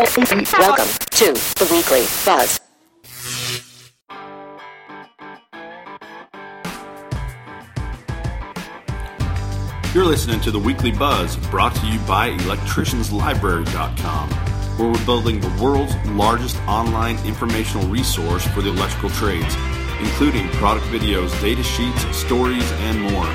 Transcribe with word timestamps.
Welcome 0.00 0.34
to 1.10 1.34
the 1.34 1.68
Weekly 1.70 2.06
Buzz. 2.24 2.58
You're 9.94 10.06
listening 10.06 10.40
to 10.40 10.50
the 10.50 10.58
Weekly 10.58 10.90
Buzz 10.90 11.36
brought 11.50 11.74
to 11.74 11.86
you 11.86 11.98
by 12.06 12.30
electricianslibrary.com, 12.30 14.30
where 14.30 14.88
we're 14.88 15.04
building 15.04 15.38
the 15.38 15.50
world's 15.62 15.94
largest 16.06 16.56
online 16.60 17.18
informational 17.26 17.86
resource 17.88 18.46
for 18.46 18.62
the 18.62 18.70
electrical 18.70 19.10
trades, 19.10 19.54
including 19.98 20.48
product 20.52 20.86
videos, 20.86 21.38
data 21.42 21.62
sheets, 21.62 22.16
stories, 22.16 22.72
and 22.72 23.02
more. 23.02 23.28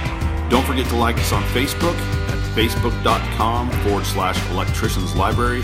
Don't 0.50 0.66
forget 0.66 0.88
to 0.88 0.96
like 0.96 1.20
us 1.20 1.32
on 1.32 1.44
Facebook 1.44 1.96
at 2.28 2.40
facebook.com 2.56 3.70
forward 3.84 4.08
slash 4.08 4.44
electricians 4.50 5.16
library 5.16 5.62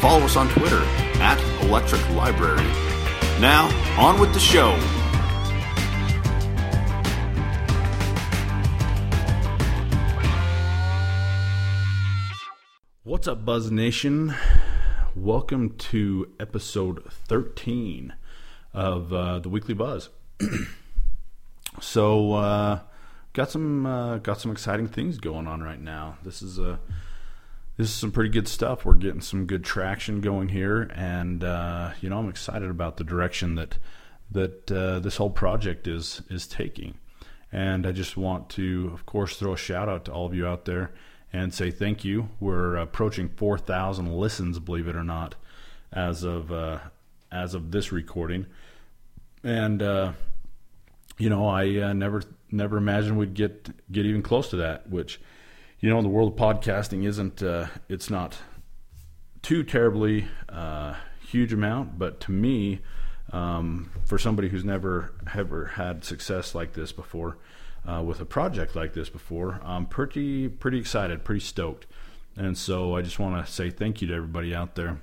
follow 0.00 0.24
us 0.24 0.34
on 0.34 0.48
Twitter 0.48 0.82
at 1.20 1.38
electric 1.62 2.00
library. 2.10 2.64
Now, 3.38 3.68
on 3.98 4.18
with 4.18 4.32
the 4.32 4.40
show. 4.40 4.72
What's 13.02 13.28
up, 13.28 13.44
Buzz 13.44 13.70
Nation? 13.70 14.34
Welcome 15.14 15.76
to 15.76 16.32
episode 16.40 17.04
13 17.12 18.14
of 18.72 19.12
uh, 19.12 19.40
the 19.40 19.50
Weekly 19.50 19.74
Buzz. 19.74 20.08
so, 21.80 22.32
uh, 22.32 22.80
got 23.34 23.50
some 23.50 23.84
uh, 23.84 24.16
got 24.18 24.40
some 24.40 24.50
exciting 24.50 24.88
things 24.88 25.18
going 25.18 25.46
on 25.46 25.62
right 25.62 25.80
now. 25.80 26.16
This 26.22 26.40
is 26.40 26.58
a 26.58 26.80
this 27.80 27.88
is 27.88 27.94
some 27.94 28.12
pretty 28.12 28.28
good 28.28 28.46
stuff. 28.46 28.84
We're 28.84 28.92
getting 28.92 29.22
some 29.22 29.46
good 29.46 29.64
traction 29.64 30.20
going 30.20 30.50
here, 30.50 30.82
and 30.94 31.42
uh, 31.42 31.92
you 32.02 32.10
know 32.10 32.18
I'm 32.18 32.28
excited 32.28 32.68
about 32.68 32.98
the 32.98 33.04
direction 33.04 33.54
that 33.54 33.78
that 34.30 34.70
uh, 34.70 34.98
this 34.98 35.16
whole 35.16 35.30
project 35.30 35.88
is 35.88 36.20
is 36.28 36.46
taking. 36.46 36.98
And 37.50 37.86
I 37.86 37.92
just 37.92 38.18
want 38.18 38.50
to, 38.50 38.90
of 38.92 39.06
course, 39.06 39.36
throw 39.36 39.54
a 39.54 39.56
shout 39.56 39.88
out 39.88 40.04
to 40.04 40.12
all 40.12 40.26
of 40.26 40.34
you 40.34 40.46
out 40.46 40.66
there 40.66 40.92
and 41.32 41.54
say 41.54 41.70
thank 41.70 42.04
you. 42.04 42.28
We're 42.38 42.76
approaching 42.76 43.28
4,000 43.30 44.12
listens, 44.12 44.60
believe 44.60 44.86
it 44.86 44.94
or 44.94 45.02
not, 45.02 45.34
as 45.90 46.22
of 46.22 46.52
uh, 46.52 46.80
as 47.32 47.54
of 47.54 47.70
this 47.70 47.92
recording. 47.92 48.44
And 49.42 49.82
uh, 49.82 50.12
you 51.16 51.30
know, 51.30 51.48
I 51.48 51.76
uh, 51.78 51.92
never 51.94 52.22
never 52.50 52.76
imagined 52.76 53.16
we'd 53.16 53.32
get 53.32 53.70
get 53.90 54.04
even 54.04 54.20
close 54.20 54.50
to 54.50 54.56
that. 54.56 54.90
Which, 54.90 55.18
you 55.80 55.90
know, 55.90 56.00
the 56.02 56.08
world 56.08 56.32
of 56.32 56.38
podcasting, 56.38 57.06
isn't 57.06 57.42
uh, 57.42 57.66
it's 57.88 58.10
not 58.10 58.38
too 59.42 59.62
terribly 59.62 60.28
uh, 60.48 60.94
huge 61.26 61.52
amount, 61.52 61.98
but 61.98 62.20
to 62.20 62.32
me. 62.32 62.80
Um, 63.32 63.92
for 64.06 64.18
somebody 64.18 64.48
who's 64.48 64.64
never 64.64 65.12
ever 65.36 65.66
had 65.66 66.04
success 66.04 66.52
like 66.52 66.72
this 66.72 66.90
before, 66.90 67.38
uh, 67.86 68.02
with 68.02 68.20
a 68.20 68.24
project 68.24 68.76
like 68.76 68.92
this 68.92 69.08
before. 69.08 69.60
I'm 69.64 69.86
pretty 69.86 70.48
pretty 70.48 70.78
excited, 70.78 71.24
pretty 71.24 71.40
stoked, 71.40 71.86
and 72.36 72.56
so 72.56 72.96
I 72.96 73.02
just 73.02 73.18
want 73.18 73.44
to 73.44 73.50
say 73.50 73.70
thank 73.70 74.02
you 74.02 74.08
to 74.08 74.14
everybody 74.14 74.54
out 74.54 74.74
there. 74.74 75.00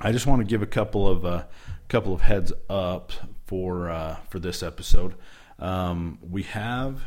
I 0.00 0.12
just 0.12 0.26
want 0.26 0.40
to 0.40 0.44
give 0.44 0.62
a 0.62 0.66
couple 0.66 1.08
of 1.08 1.24
uh, 1.24 1.44
couple 1.88 2.12
of 2.12 2.20
heads 2.20 2.52
up 2.68 3.12
for 3.46 3.90
uh, 3.90 4.16
for 4.28 4.38
this 4.38 4.62
episode. 4.62 5.14
Um, 5.58 6.18
we 6.28 6.42
have 6.42 7.00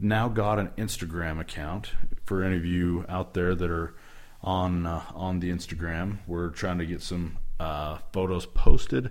now 0.00 0.28
got 0.28 0.58
an 0.58 0.68
Instagram 0.78 1.40
account 1.40 1.92
for 2.24 2.42
any 2.42 2.56
of 2.56 2.64
you 2.64 3.04
out 3.08 3.34
there 3.34 3.54
that 3.54 3.70
are 3.70 3.94
on 4.42 4.86
uh, 4.86 5.02
on 5.14 5.40
the 5.40 5.50
Instagram. 5.50 6.18
We're 6.26 6.50
trying 6.50 6.78
to 6.78 6.86
get 6.86 7.02
some 7.02 7.38
uh, 7.58 7.98
photos 8.12 8.46
posted 8.46 9.10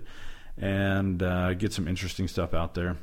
and 0.56 1.22
uh, 1.22 1.54
get 1.54 1.72
some 1.72 1.86
interesting 1.86 2.28
stuff 2.28 2.54
out 2.54 2.74
there. 2.74 2.96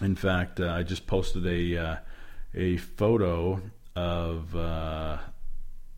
In 0.00 0.16
fact, 0.16 0.60
uh, 0.60 0.68
I 0.68 0.82
just 0.82 1.06
posted 1.06 1.46
a 1.46 1.76
uh, 1.76 1.96
a 2.54 2.76
photo 2.76 3.60
of 3.94 4.54
uh, 4.56 5.18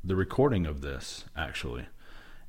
the 0.03 0.17
recording 0.17 0.67
of 0.67 0.81
this 0.81 1.25
actually, 1.37 1.87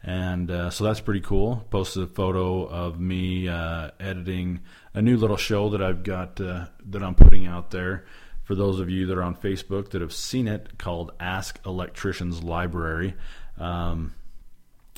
and 0.03 0.49
uh, 0.51 0.69
so 0.69 0.83
that's 0.83 0.99
pretty 0.99 1.21
cool. 1.21 1.65
Posted 1.69 2.03
a 2.03 2.07
photo 2.07 2.65
of 2.65 2.99
me 2.99 3.47
uh, 3.47 3.91
editing 3.99 4.61
a 4.93 5.01
new 5.01 5.17
little 5.17 5.37
show 5.37 5.69
that 5.69 5.81
I've 5.81 6.03
got 6.03 6.39
uh, 6.41 6.67
that 6.87 7.03
I'm 7.03 7.15
putting 7.15 7.45
out 7.45 7.71
there. 7.71 8.05
For 8.45 8.55
those 8.55 8.79
of 8.79 8.89
you 8.89 9.07
that 9.07 9.17
are 9.17 9.23
on 9.23 9.35
Facebook 9.35 9.89
that 9.89 10.01
have 10.01 10.13
seen 10.13 10.47
it, 10.47 10.77
called 10.77 11.11
Ask 11.19 11.59
Electricians 11.65 12.43
Library. 12.43 13.15
Um, 13.57 14.13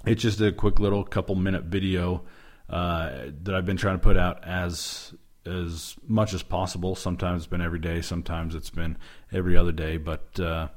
it's 0.05 0.21
just 0.21 0.41
a 0.41 0.51
quick 0.51 0.79
little 0.79 1.03
couple 1.03 1.35
minute 1.35 1.63
video 1.63 2.23
that 2.69 3.53
I've 3.53 3.65
been 3.65 3.77
trying 3.77 3.97
to 3.97 4.03
put 4.03 4.17
out 4.17 4.43
as 4.43 5.13
as 5.45 5.95
much 6.05 6.33
as 6.33 6.43
possible. 6.43 6.95
Sometimes 6.95 7.43
it's 7.43 7.47
been 7.47 7.61
every 7.61 7.79
day, 7.79 8.01
sometimes 8.01 8.53
it's 8.53 8.69
been 8.69 8.97
every 9.31 9.55
other 9.55 9.71
day, 9.71 9.97
but 9.97 10.39
uh, 10.39 10.67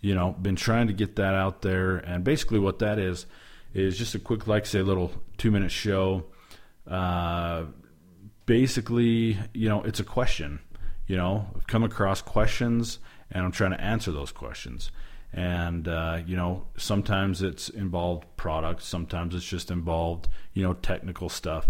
you 0.00 0.14
know, 0.14 0.32
been 0.32 0.56
trying 0.56 0.88
to 0.88 0.92
get 0.92 1.16
that 1.16 1.34
out 1.34 1.62
there. 1.62 1.96
And 1.96 2.22
basically, 2.24 2.58
what 2.58 2.80
that 2.80 2.98
is 2.98 3.26
is 3.72 3.96
just 3.96 4.14
a 4.14 4.18
quick, 4.18 4.46
like 4.46 4.66
say, 4.66 4.82
little 4.82 5.12
two 5.38 5.50
minute 5.50 5.70
show. 5.70 6.24
Uh, 6.86 7.64
basically, 8.44 9.38
you 9.54 9.68
know, 9.68 9.82
it's 9.82 10.00
a 10.00 10.04
question. 10.04 10.60
You 11.12 11.18
know, 11.18 11.46
I've 11.54 11.66
come 11.66 11.84
across 11.84 12.22
questions, 12.22 12.98
and 13.30 13.44
I'm 13.44 13.52
trying 13.52 13.72
to 13.72 13.80
answer 13.80 14.12
those 14.12 14.32
questions. 14.32 14.90
And 15.32 15.86
uh, 15.86 16.20
you 16.26 16.36
know, 16.36 16.64
sometimes 16.76 17.42
it's 17.42 17.68
involved 17.68 18.24
products, 18.36 18.86
sometimes 18.86 19.34
it's 19.34 19.44
just 19.44 19.70
involved, 19.70 20.28
you 20.54 20.62
know, 20.62 20.74
technical 20.74 21.28
stuff 21.28 21.68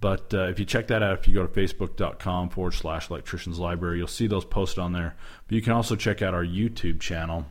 but 0.00 0.32
uh, 0.32 0.44
if 0.44 0.58
you 0.58 0.64
check 0.64 0.86
that 0.86 1.02
out, 1.02 1.18
if 1.18 1.28
you 1.28 1.34
go 1.34 1.46
to 1.46 1.60
facebook.com 1.60 2.48
forward 2.48 2.72
slash 2.72 3.10
electricians 3.10 3.58
library, 3.58 3.98
you'll 3.98 4.06
see 4.06 4.26
those 4.26 4.46
posted 4.46 4.78
on 4.78 4.92
there. 4.92 5.14
But 5.46 5.54
you 5.54 5.62
can 5.62 5.74
also 5.74 5.94
check 5.94 6.22
out 6.22 6.32
our 6.32 6.44
YouTube 6.44 7.00
channel. 7.00 7.44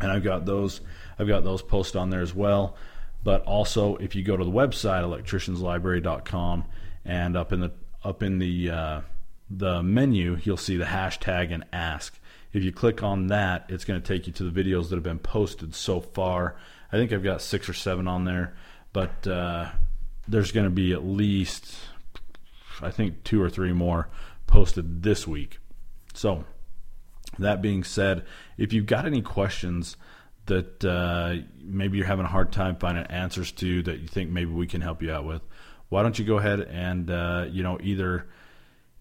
And 0.00 0.10
I've 0.10 0.24
got 0.24 0.46
those 0.46 0.80
I've 1.18 1.28
got 1.28 1.44
those 1.44 1.62
posted 1.62 1.96
on 1.96 2.10
there 2.10 2.22
as 2.22 2.34
well. 2.34 2.76
But 3.22 3.44
also 3.44 3.96
if 3.96 4.14
you 4.14 4.22
go 4.22 4.36
to 4.36 4.44
the 4.44 4.50
website 4.50 5.02
electricianslibrary.com 5.02 6.64
and 7.04 7.36
up 7.36 7.52
in 7.52 7.60
the 7.60 7.72
up 8.02 8.22
in 8.22 8.38
the 8.38 8.70
uh, 8.70 9.00
the 9.48 9.82
menu 9.82 10.38
you'll 10.42 10.56
see 10.56 10.76
the 10.76 10.84
hashtag 10.84 11.52
and 11.52 11.64
ask. 11.72 12.18
If 12.52 12.62
you 12.62 12.72
click 12.72 13.02
on 13.02 13.26
that, 13.28 13.66
it's 13.68 13.84
going 13.84 14.00
to 14.00 14.06
take 14.06 14.26
you 14.26 14.32
to 14.34 14.48
the 14.48 14.62
videos 14.62 14.88
that 14.88 14.96
have 14.96 15.02
been 15.02 15.18
posted 15.18 15.74
so 15.74 16.00
far. 16.00 16.56
I 16.92 16.96
think 16.96 17.12
I've 17.12 17.24
got 17.24 17.42
six 17.42 17.68
or 17.68 17.72
seven 17.72 18.06
on 18.06 18.24
there, 18.24 18.54
but 18.92 19.26
uh, 19.26 19.70
there's 20.28 20.52
going 20.52 20.64
to 20.64 20.70
be 20.70 20.92
at 20.92 21.04
least, 21.04 21.76
I 22.80 22.90
think, 22.90 23.24
two 23.24 23.42
or 23.42 23.50
three 23.50 23.72
more 23.72 24.08
posted 24.46 25.02
this 25.02 25.26
week. 25.26 25.58
So, 26.14 26.44
that 27.40 27.60
being 27.60 27.82
said, 27.82 28.24
if 28.56 28.72
you've 28.72 28.86
got 28.86 29.06
any 29.06 29.20
questions 29.20 29.96
that 30.46 30.84
uh, 30.84 31.36
maybe 31.60 31.98
you're 31.98 32.06
having 32.06 32.26
a 32.26 32.28
hard 32.28 32.52
time 32.52 32.76
finding 32.76 33.04
answers 33.06 33.50
to 33.52 33.82
that 33.82 33.98
you 33.98 34.06
think 34.06 34.30
maybe 34.30 34.52
we 34.52 34.68
can 34.68 34.80
help 34.80 35.02
you 35.02 35.10
out 35.10 35.24
with, 35.24 35.42
why 35.88 36.02
don't 36.02 36.18
you 36.18 36.24
go 36.24 36.38
ahead 36.38 36.60
and 36.60 37.10
uh, 37.10 37.46
you 37.50 37.62
know 37.62 37.78
either 37.82 38.26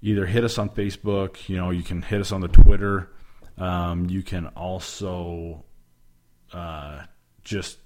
either 0.03 0.27
hit 0.27 0.43
us 0.43 0.59
on 0.59 0.69
Facebook, 0.69 1.49
you 1.49 1.57
know 1.57 1.71
you 1.71 1.81
can 1.81 2.03
hit 2.03 2.21
us 2.21 2.31
on 2.31 2.41
the 2.41 2.47
Twitter, 2.47 3.09
um, 3.57 4.07
you 4.09 4.21
can 4.21 4.47
also 4.47 5.63
uh, 6.53 7.03
just 7.43 7.79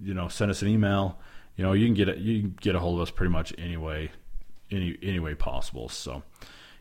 you 0.00 0.14
know 0.14 0.28
send 0.28 0.52
us 0.52 0.62
an 0.62 0.68
email 0.68 1.18
you 1.56 1.64
know, 1.64 1.72
you 1.72 1.86
can 1.86 1.94
get 1.94 2.08
it, 2.08 2.18
you 2.18 2.42
can 2.42 2.56
get 2.60 2.74
a 2.74 2.78
hold 2.78 2.98
of 2.98 3.02
us 3.02 3.10
pretty 3.10 3.32
much 3.32 3.54
anyway, 3.58 4.10
any 4.70 4.96
any 5.02 5.18
way 5.18 5.34
possible. 5.34 5.88
So, 5.88 6.22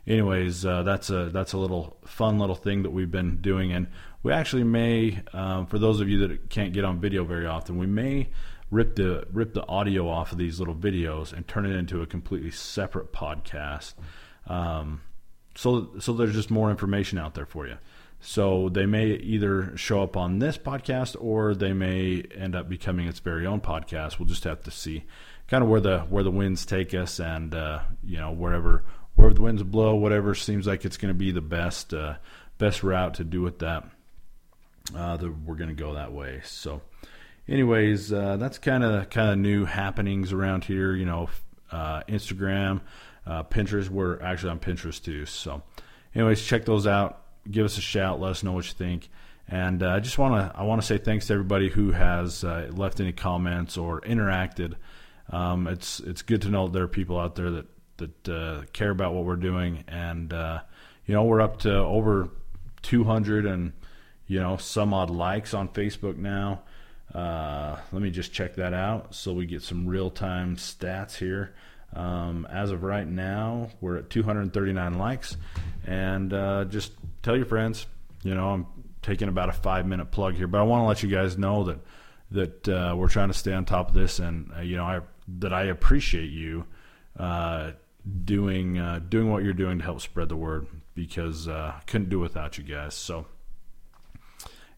anyways, 0.05 0.65
uh, 0.65 0.83
that's 0.83 1.09
a 1.09 1.29
that's 1.29 1.53
a 1.53 1.57
little 1.57 1.97
fun 2.05 2.39
little 2.39 2.55
thing 2.55 2.83
that 2.83 2.91
we've 2.91 3.09
been 3.09 3.37
doing, 3.37 3.71
and 3.71 3.87
we 4.21 4.33
actually 4.33 4.65
may, 4.65 5.21
um, 5.33 5.65
for 5.65 5.79
those 5.79 6.01
of 6.01 6.09
you 6.09 6.27
that 6.27 6.49
can't 6.49 6.73
get 6.73 6.83
on 6.83 6.99
video 6.99 7.23
very 7.23 7.45
often, 7.45 7.77
we 7.77 7.87
may 7.87 8.29
rip 8.69 8.95
the 8.95 9.25
rip 9.31 9.53
the 9.53 9.65
audio 9.67 10.09
off 10.09 10.33
of 10.33 10.37
these 10.37 10.59
little 10.59 10.75
videos 10.75 11.31
and 11.31 11.47
turn 11.47 11.65
it 11.65 11.75
into 11.75 12.01
a 12.01 12.05
completely 12.05 12.51
separate 12.51 13.13
podcast. 13.13 13.93
Um, 14.47 15.01
so 15.55 15.91
so 15.99 16.13
there's 16.13 16.33
just 16.33 16.51
more 16.51 16.69
information 16.69 17.17
out 17.17 17.33
there 17.33 17.45
for 17.45 17.67
you. 17.67 17.77
So 18.19 18.69
they 18.69 18.85
may 18.85 19.11
either 19.11 19.77
show 19.77 20.01
up 20.01 20.17
on 20.17 20.39
this 20.39 20.57
podcast 20.57 21.15
or 21.19 21.53
they 21.53 21.73
may 21.73 22.23
end 22.35 22.55
up 22.55 22.67
becoming 22.67 23.07
its 23.07 23.19
very 23.19 23.45
own 23.45 23.61
podcast. 23.61 24.17
We'll 24.17 24.27
just 24.27 24.45
have 24.45 24.63
to 24.63 24.71
see 24.71 25.03
kind 25.47 25.63
of 25.63 25.69
where 25.69 25.81
the 25.81 25.99
where 26.01 26.23
the 26.23 26.31
winds 26.31 26.65
take 26.65 26.93
us 26.93 27.19
and 27.19 27.53
uh, 27.53 27.81
you 28.03 28.17
know 28.17 28.31
wherever 28.31 28.83
wherever 29.15 29.33
the 29.33 29.41
winds 29.41 29.63
blow, 29.63 29.95
whatever 29.95 30.35
seems 30.35 30.67
like 30.67 30.85
it's 30.85 30.97
going 30.97 31.13
to 31.13 31.17
be 31.17 31.31
the 31.31 31.41
best 31.41 31.93
uh, 31.93 32.15
best 32.57 32.83
route 32.83 33.15
to 33.15 33.23
do 33.23 33.41
with 33.41 33.59
that. 33.59 33.83
Uh, 34.95 35.17
that 35.17 35.31
we're 35.45 35.55
going 35.55 35.69
to 35.69 35.75
go 35.75 35.95
that 35.95 36.13
way. 36.13 36.41
So, 36.45 36.81
anyways, 37.47 38.13
uh, 38.13 38.37
that's 38.37 38.59
kind 38.59 38.83
of 38.83 39.09
kind 39.09 39.31
of 39.31 39.37
new 39.39 39.65
happenings 39.65 40.31
around 40.31 40.63
here. 40.63 40.93
You 40.93 41.05
know, 41.05 41.29
uh, 41.71 42.03
Instagram, 42.03 42.81
uh, 43.25 43.43
Pinterest. 43.43 43.89
We're 43.89 44.21
actually 44.21 44.51
on 44.51 44.59
Pinterest 44.59 45.03
too. 45.03 45.25
So, 45.25 45.61
anyways, 46.13 46.43
check 46.45 46.65
those 46.65 46.87
out 46.87 47.25
give 47.49 47.65
us 47.65 47.77
a 47.77 47.81
shout. 47.81 48.19
Let 48.19 48.31
us 48.31 48.43
know 48.43 48.51
what 48.51 48.65
you 48.65 48.73
think. 48.73 49.09
And 49.47 49.83
uh, 49.83 49.89
I 49.89 49.99
just 49.99 50.17
want 50.17 50.33
to 50.35 50.57
I 50.57 50.63
want 50.63 50.81
to 50.81 50.87
say 50.87 50.97
thanks 50.97 51.27
to 51.27 51.33
everybody 51.33 51.69
who 51.69 51.91
has 51.91 52.43
uh, 52.43 52.69
left 52.73 52.99
any 52.99 53.11
comments 53.11 53.77
or 53.77 54.01
interacted. 54.01 54.73
Um, 55.29 55.67
it's 55.67 55.99
it's 55.99 56.23
good 56.23 56.41
to 56.43 56.49
know 56.49 56.65
that 56.67 56.73
there 56.73 56.83
are 56.83 56.87
people 56.87 57.19
out 57.19 57.35
there 57.35 57.51
that 57.51 57.65
that 57.97 58.29
uh, 58.29 58.61
care 58.73 58.89
about 58.89 59.13
what 59.13 59.23
we're 59.23 59.35
doing, 59.35 59.83
and 59.87 60.33
uh, 60.33 60.61
you 61.05 61.13
know 61.13 61.23
we're 61.23 61.41
up 61.41 61.59
to 61.59 61.73
over 61.75 62.29
200 62.81 63.45
and 63.45 63.73
you 64.25 64.39
know 64.39 64.57
some 64.57 64.93
odd 64.93 65.11
likes 65.11 65.53
on 65.53 65.69
Facebook 65.69 66.17
now. 66.17 66.63
Uh, 67.13 67.77
let 67.91 68.01
me 68.01 68.09
just 68.09 68.33
check 68.33 68.55
that 68.55 68.73
out 68.73 69.13
so 69.13 69.31
we 69.31 69.45
get 69.45 69.61
some 69.61 69.85
real 69.85 70.09
time 70.09 70.55
stats 70.55 71.17
here. 71.17 71.53
Um, 71.95 72.45
as 72.51 72.71
of 72.71 72.83
right 72.83 73.07
now, 73.07 73.69
we're 73.79 73.97
at 73.97 74.09
239 74.09 74.97
likes, 74.97 75.37
and 75.85 76.33
uh, 76.33 76.65
just 76.65 76.91
tell 77.23 77.35
your 77.35 77.45
friends. 77.45 77.87
You 78.23 78.35
know, 78.35 78.49
I'm 78.49 78.67
taking 79.01 79.29
about 79.29 79.49
a 79.49 79.53
five 79.53 79.85
minute 79.85 80.11
plug 80.11 80.35
here, 80.35 80.47
but 80.47 80.59
I 80.59 80.63
want 80.63 80.81
to 80.81 80.87
let 80.87 81.03
you 81.03 81.09
guys 81.09 81.37
know 81.37 81.63
that 81.65 81.79
that 82.31 82.67
uh, 82.67 82.95
we're 82.97 83.07
trying 83.07 83.29
to 83.29 83.33
stay 83.33 83.53
on 83.53 83.65
top 83.65 83.89
of 83.89 83.93
this, 83.93 84.19
and 84.19 84.51
uh, 84.57 84.61
you 84.61 84.75
know, 84.75 84.83
I, 84.83 84.99
that 85.39 85.53
I 85.53 85.65
appreciate 85.65 86.31
you 86.31 86.65
uh, 87.17 87.71
doing 88.23 88.77
uh, 88.77 88.99
doing 89.07 89.31
what 89.31 89.43
you're 89.43 89.53
doing 89.53 89.77
to 89.79 89.83
help 89.83 90.01
spread 90.01 90.29
the 90.29 90.35
word 90.35 90.67
because 90.93 91.47
uh, 91.47 91.73
I 91.77 91.81
couldn't 91.85 92.09
do 92.09 92.19
without 92.19 92.57
you 92.57 92.63
guys. 92.63 92.93
So, 92.95 93.25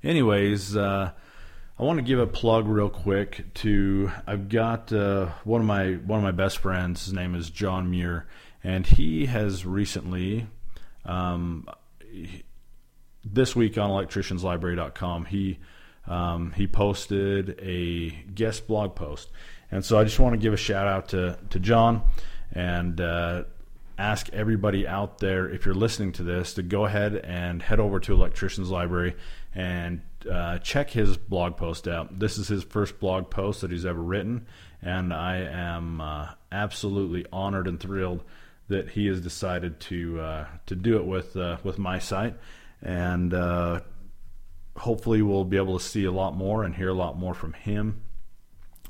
anyways, 0.03 0.75
uh, 0.75 1.11
I 1.79 1.83
want 1.83 1.99
to 1.99 2.03
give 2.03 2.17
a 2.17 2.25
plug 2.25 2.67
real 2.67 2.89
quick 2.89 3.53
to 3.55 4.11
I've 4.25 4.49
got 4.49 4.91
one 4.91 5.61
of 5.61 5.67
my 5.67 5.91
one 5.91 6.17
of 6.17 6.23
my 6.23 6.31
best 6.31 6.57
friends. 6.57 7.05
His 7.05 7.13
name 7.13 7.35
is 7.35 7.51
John 7.51 7.91
Muir, 7.91 8.25
and 8.63 8.85
he 8.85 9.27
has 9.27 9.63
recently. 9.63 10.47
Um, 11.05 11.67
he, 11.99 12.43
this 13.23 13.55
week 13.55 13.77
on 13.77 13.91
electricianslibrary.com, 13.91 15.25
he 15.25 15.59
um, 16.07 16.51
he 16.53 16.65
posted 16.65 17.59
a 17.61 18.09
guest 18.33 18.65
blog 18.65 18.95
post, 18.95 19.29
and 19.69 19.85
so 19.85 19.99
I 19.99 20.03
just 20.03 20.19
want 20.19 20.33
to 20.33 20.39
give 20.39 20.53
a 20.53 20.57
shout 20.57 20.87
out 20.87 21.09
to 21.09 21.37
to 21.51 21.59
John 21.59 22.01
and 22.53 22.99
uh, 22.99 23.43
ask 23.99 24.29
everybody 24.33 24.87
out 24.87 25.19
there 25.19 25.47
if 25.47 25.63
you're 25.63 25.75
listening 25.75 26.11
to 26.13 26.23
this 26.23 26.55
to 26.55 26.63
go 26.63 26.85
ahead 26.85 27.17
and 27.17 27.61
head 27.61 27.79
over 27.79 27.99
to 27.99 28.13
Electricians 28.13 28.71
Library 28.71 29.15
and 29.53 30.01
uh, 30.29 30.59
check 30.59 30.91
his 30.91 31.17
blog 31.17 31.57
post 31.57 31.87
out. 31.87 32.19
This 32.19 32.37
is 32.37 32.47
his 32.47 32.63
first 32.63 32.99
blog 32.99 33.29
post 33.29 33.61
that 33.61 33.71
he's 33.71 33.85
ever 33.85 34.01
written, 34.01 34.47
and 34.81 35.13
I 35.13 35.37
am 35.37 36.01
uh, 36.01 36.29
absolutely 36.51 37.25
honored 37.31 37.67
and 37.67 37.79
thrilled 37.79 38.23
that 38.67 38.89
he 38.89 39.07
has 39.07 39.21
decided 39.21 39.79
to 39.79 40.19
uh, 40.19 40.47
to 40.65 40.75
do 40.75 40.97
it 40.97 41.05
with 41.05 41.35
uh, 41.35 41.57
with 41.63 41.77
my 41.77 41.99
site 41.99 42.35
and 42.81 43.33
uh, 43.33 43.79
hopefully 44.77 45.21
we'll 45.21 45.45
be 45.45 45.57
able 45.57 45.79
to 45.79 45.83
see 45.83 46.05
a 46.05 46.11
lot 46.11 46.35
more 46.35 46.63
and 46.63 46.75
hear 46.75 46.89
a 46.89 46.93
lot 46.93 47.17
more 47.17 47.33
from 47.33 47.53
him 47.53 48.01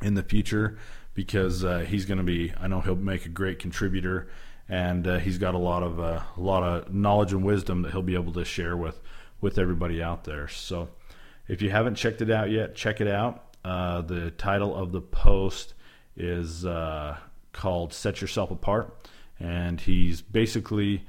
in 0.02 0.14
the 0.16 0.24
future 0.24 0.78
because 1.14 1.66
he's 1.88 2.06
going 2.06 2.18
to 2.18 2.24
be 2.24 2.54
I 2.60 2.68
know 2.68 2.82
he'll 2.82 2.96
make 2.96 3.26
a 3.26 3.30
great 3.30 3.60
contributor 3.60 4.28
and 4.68 5.06
he's 5.22 5.38
got 5.38 5.56
a 5.56 5.60
lot 5.60 5.84
of 5.84 6.00
a 6.00 6.26
lot 6.36 6.64
of 6.64 6.94
knowledge 6.94 7.32
and 7.32 7.44
wisdom 7.44 7.84
that 7.84 7.92
he'll 7.92 8.02
be 8.02 8.16
able 8.16 8.34
to 8.34 8.46
share 8.46 8.76
with 8.76 9.02
with 9.40 9.58
everybody 9.58 10.02
out 10.02 10.26
there 10.26 10.48
so 10.48 10.90
if 11.48 11.62
you 11.62 11.70
haven't 11.70 11.96
checked 11.96 12.22
it 12.22 12.30
out 12.30 12.50
yet 12.50 12.76
check 12.76 13.02
it 13.02 13.08
out 13.08 13.56
uh, 13.66 14.02
the 14.02 14.32
title 14.32 14.76
of 14.76 14.92
the 14.92 15.02
post 15.02 15.74
is 16.16 16.66
uh, 16.66 17.18
called 17.52 17.94
set 17.94 18.22
yourself 18.22 18.52
apart 18.52 19.10
and 19.40 19.82
he's 19.82 20.22
basically 20.22 21.04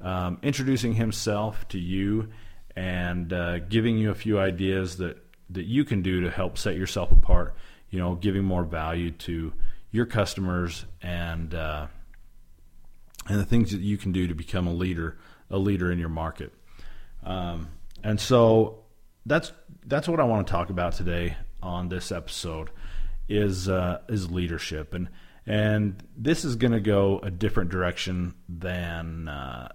um, 0.00 0.38
introducing 0.42 0.94
himself 0.94 1.66
to 1.68 1.78
you 1.78 2.28
and 2.76 3.32
uh, 3.32 3.58
giving 3.58 3.98
you 3.98 4.10
a 4.10 4.14
few 4.14 4.38
ideas 4.38 4.96
that, 4.98 5.18
that 5.50 5.64
you 5.64 5.84
can 5.84 6.02
do 6.02 6.22
to 6.22 6.30
help 6.30 6.56
set 6.56 6.76
yourself 6.76 7.10
apart, 7.10 7.54
you 7.90 7.98
know, 7.98 8.14
giving 8.14 8.44
more 8.44 8.64
value 8.64 9.10
to 9.10 9.52
your 9.90 10.06
customers 10.06 10.84
and 11.02 11.54
uh, 11.54 11.86
and 13.28 13.38
the 13.38 13.44
things 13.44 13.70
that 13.72 13.80
you 13.80 13.96
can 13.96 14.12
do 14.12 14.26
to 14.26 14.34
become 14.34 14.66
a 14.66 14.72
leader, 14.72 15.18
a 15.50 15.58
leader 15.58 15.92
in 15.92 15.98
your 15.98 16.08
market. 16.08 16.52
Um, 17.22 17.68
and 18.02 18.18
so 18.18 18.84
that's 19.26 19.52
that's 19.86 20.08
what 20.08 20.20
I 20.20 20.24
want 20.24 20.46
to 20.46 20.50
talk 20.50 20.70
about 20.70 20.92
today 20.94 21.36
on 21.62 21.88
this 21.88 22.10
episode 22.10 22.70
is 23.28 23.68
uh, 23.68 24.00
is 24.08 24.30
leadership 24.30 24.94
and 24.94 25.08
and 25.46 26.02
this 26.16 26.44
is 26.44 26.56
going 26.56 26.72
to 26.72 26.80
go 26.80 27.18
a 27.22 27.30
different 27.30 27.70
direction 27.70 28.34
than 28.48 29.28
uh, 29.28 29.68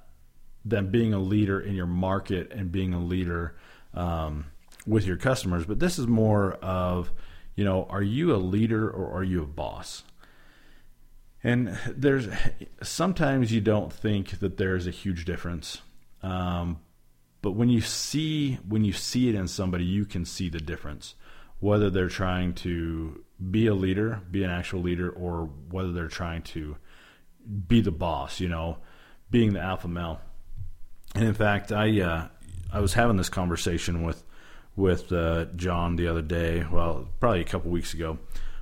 than 0.63 0.89
being 0.89 1.13
a 1.13 1.19
leader 1.19 1.59
in 1.59 1.75
your 1.75 1.86
market 1.86 2.51
and 2.51 2.71
being 2.71 2.94
a 2.94 3.00
leader 3.00 3.56
um, 3.94 4.45
with 4.86 5.06
your 5.06 5.18
customers. 5.18 5.65
But 5.65 5.80
this 5.80 6.00
is 6.00 6.07
more 6.07 6.53
of, 6.53 7.12
you 7.56 7.63
know, 7.63 7.86
are 7.89 8.01
you 8.01 8.33
a 8.33 8.38
leader 8.38 8.89
or 8.89 9.12
are 9.12 9.24
you 9.24 9.44
a 9.44 9.48
boss? 9.48 10.03
And 11.44 11.77
there's 11.88 12.27
sometimes 12.81 13.51
you 13.51 13.62
don't 13.62 13.94
think 13.94 14.39
that 14.39 14.57
there's 14.57 14.88
a 14.88 14.91
huge 14.91 15.25
difference, 15.25 15.81
um, 16.24 16.80
but 17.45 17.51
when 17.51 17.69
you 17.69 17.80
see 17.80 18.56
when 18.68 18.83
you 18.83 18.92
see 18.92 19.30
it 19.30 19.36
in 19.36 19.47
somebody, 19.47 19.86
you 19.86 20.03
can 20.03 20.25
see 20.25 20.50
the 20.50 20.57
difference. 20.57 21.13
Whether 21.59 21.92
they're 21.92 22.09
trying 22.09 22.56
to 22.56 23.24
be 23.51 23.68
a 23.68 23.75
leader, 23.75 24.19
be 24.31 24.44
an 24.44 24.50
actual 24.50 24.81
leader, 24.81 25.12
or 25.12 25.51
whether 25.69 25.92
they're 25.92 26.07
trying 26.07 26.42
to 26.42 26.77
be 27.68 27.81
the 27.81 27.92
boss, 27.92 28.39
you 28.39 28.50
know, 28.50 28.80
being 29.30 29.53
the 29.53 29.59
alpha 29.59 29.88
male. 29.88 30.21
And 31.13 31.25
in 31.25 31.36
fact, 31.36 31.71
I 31.71 32.01
uh, 32.01 32.27
I 32.74 32.80
was 32.80 32.95
having 32.95 33.15
this 33.15 33.30
conversation 33.30 34.01
with 34.01 34.24
with 34.75 35.12
uh, 35.12 35.45
John 35.56 35.98
the 35.98 36.07
other 36.07 36.24
day. 36.24 36.65
Well, 36.71 37.07
probably 37.19 37.41
a 37.41 37.45
couple 37.45 37.69
weeks 37.69 37.94
ago, 37.94 38.18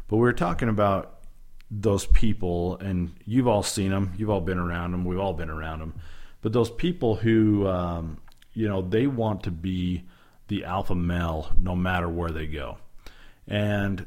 but 0.09 0.17
we 0.17 0.23
were 0.23 0.33
talking 0.33 0.67
about 0.67 1.21
those 1.71 2.05
people, 2.05 2.75
and 2.79 3.15
you've 3.23 3.47
all 3.47 3.63
seen 3.63 3.91
them. 3.91 4.11
You've 4.17 4.29
all 4.29 4.41
been 4.41 4.59
around 4.59 4.91
them. 4.91 5.05
We've 5.05 5.19
all 5.19 5.33
been 5.33 5.49
around 5.49 5.79
them. 5.79 5.93
But 6.41 6.51
those 6.51 6.69
people 6.69 7.15
who, 7.15 7.65
um, 7.67 8.17
you 8.53 8.67
know, 8.67 8.81
they 8.81 9.07
want 9.07 9.43
to 9.43 9.51
be 9.51 10.03
the 10.47 10.65
alpha 10.65 10.95
male 10.95 11.51
no 11.57 11.75
matter 11.75 12.07
where 12.09 12.31
they 12.31 12.47
go, 12.47 12.77
and 13.47 14.05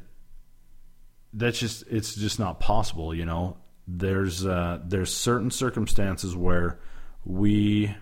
that's 1.33 1.59
just 1.59 1.83
it's 1.89 2.15
just 2.15 2.39
not 2.39 2.59
possible. 2.59 3.13
You 3.13 3.25
know, 3.25 3.57
there's 3.87 4.45
uh, 4.45 4.79
there's 4.83 5.13
certain 5.13 5.51
circumstances 5.51 6.35
where 6.35 6.79
we 7.25 7.95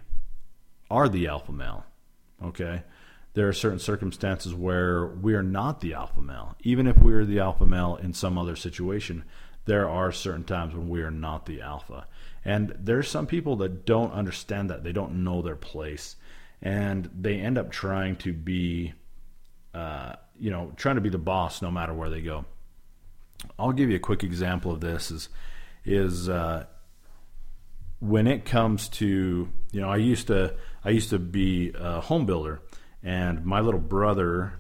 are 0.90 1.10
the 1.10 1.28
alpha 1.28 1.52
male. 1.52 1.86
Okay. 2.44 2.84
There 3.34 3.50
are 3.50 3.54
certain 3.54 3.80
circumstances 3.80 4.54
where 4.54 5.08
we 5.08 5.34
are 5.34 5.44
not 5.44 5.82
the 5.82 5.94
alpha 5.94 6.22
male. 6.22 6.56
Even 6.62 6.88
if 6.88 6.98
we 6.98 7.14
are 7.14 7.26
the 7.26 7.40
alpha 7.40 7.66
male 7.66 7.98
in 8.02 8.14
some 8.14 8.38
other 8.38 8.56
situation, 8.56 9.26
there 9.66 9.90
are 9.90 10.12
certain 10.12 10.46
times 10.46 10.74
when 10.74 10.88
we 10.88 11.02
are 11.02 11.12
not 11.12 11.46
the 11.46 11.62
alpha. 11.62 12.08
And 12.46 12.74
there's 12.80 13.10
some 13.10 13.28
people 13.28 13.58
that 13.58 13.86
don't 13.86 14.14
understand 14.14 14.70
that. 14.70 14.84
They 14.84 14.94
don't 14.94 15.24
know 15.24 15.42
their 15.42 15.56
place. 15.58 16.16
And 16.62 17.10
they 17.14 17.40
end 17.40 17.58
up 17.58 17.72
trying 17.72 18.16
to 18.18 18.34
be, 18.34 18.94
uh, 19.74 20.14
you 20.40 20.52
know, 20.52 20.72
trying 20.76 20.96
to 20.96 21.02
be 21.02 21.10
the 21.10 21.18
boss 21.18 21.62
no 21.62 21.70
matter 21.70 21.94
where 21.94 22.10
they 22.10 22.22
go. 22.22 22.46
I'll 23.60 23.74
give 23.74 23.90
you 23.90 23.98
a 23.98 24.00
quick 24.00 24.24
example 24.24 24.72
of 24.72 24.82
this 24.82 25.12
is, 25.12 25.30
is 25.84 26.30
uh, 26.30 26.66
when 28.00 28.28
it 28.28 28.46
comes 28.46 28.90
to 28.90 29.50
you 29.72 29.82
know 29.82 29.90
I 29.90 29.98
used 29.98 30.28
to 30.28 30.56
I 30.84 30.90
used 30.90 31.10
to 31.10 31.20
be 31.20 31.74
a 31.76 32.02
home 32.02 32.26
builder, 32.26 32.62
and 33.04 33.46
my 33.46 33.62
little 33.62 33.80
brother, 33.80 34.60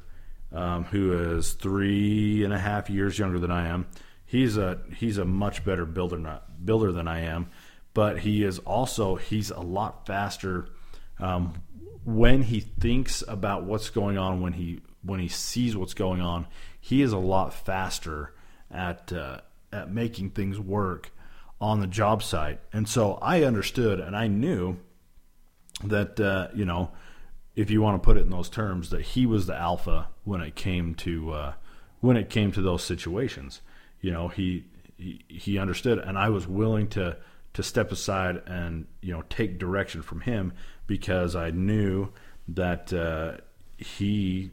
um, 0.51 0.85
who 0.85 1.35
is 1.37 1.53
three 1.53 2.43
and 2.43 2.53
a 2.53 2.59
half 2.59 2.89
years 2.89 3.17
younger 3.19 3.39
than 3.39 3.51
I 3.51 3.67
am, 3.67 3.87
he's 4.25 4.57
a 4.57 4.79
he's 4.95 5.17
a 5.17 5.25
much 5.25 5.63
better 5.65 5.85
builder 5.85 6.17
not 6.17 6.65
builder 6.65 6.91
than 6.91 7.07
I 7.07 7.21
am, 7.21 7.47
but 7.93 8.19
he 8.19 8.43
is 8.43 8.59
also 8.59 9.15
he's 9.15 9.51
a 9.51 9.61
lot 9.61 10.07
faster 10.07 10.69
um, 11.19 11.61
when 12.05 12.43
he 12.43 12.59
thinks 12.59 13.23
about 13.27 13.63
what's 13.63 13.89
going 13.89 14.17
on 14.17 14.39
when 14.39 14.53
he 14.53 14.79
when 15.03 15.19
he 15.19 15.27
sees 15.27 15.75
what's 15.75 15.93
going 15.93 16.21
on. 16.21 16.47
He 16.79 17.01
is 17.01 17.11
a 17.11 17.17
lot 17.17 17.53
faster 17.53 18.33
at 18.71 19.11
uh, 19.11 19.41
at 19.71 19.91
making 19.91 20.31
things 20.31 20.59
work 20.59 21.11
on 21.59 21.79
the 21.79 21.87
job 21.87 22.21
site. 22.21 22.59
And 22.71 22.87
so 22.87 23.13
I 23.21 23.43
understood 23.43 23.99
and 23.99 24.15
I 24.15 24.27
knew 24.27 24.77
that, 25.83 26.19
uh, 26.19 26.49
you 26.53 26.65
know, 26.65 26.91
if 27.55 27.69
you 27.69 27.81
want 27.81 28.01
to 28.01 28.05
put 28.05 28.17
it 28.17 28.21
in 28.21 28.29
those 28.29 28.49
terms, 28.49 28.89
that 28.89 29.01
he 29.01 29.25
was 29.25 29.47
the 29.47 29.55
alpha 29.55 30.09
when 30.23 30.41
it 30.41 30.55
came 30.55 30.93
to 30.95 31.31
uh, 31.31 31.53
when 32.01 32.17
it 32.17 32.29
came 32.29 32.51
to 32.51 32.61
those 32.61 32.83
situations. 32.83 33.61
You 34.01 34.11
know, 34.11 34.27
he, 34.27 34.65
he 34.97 35.23
he 35.27 35.57
understood, 35.57 35.99
and 35.99 36.17
I 36.17 36.29
was 36.29 36.47
willing 36.47 36.87
to 36.89 37.17
to 37.53 37.63
step 37.63 37.91
aside 37.91 38.43
and 38.45 38.85
you 39.01 39.13
know 39.13 39.23
take 39.29 39.57
direction 39.57 40.01
from 40.01 40.21
him 40.21 40.51
because 40.87 41.35
I 41.35 41.51
knew 41.51 42.09
that 42.47 42.93
uh, 42.93 43.37
he 43.77 44.51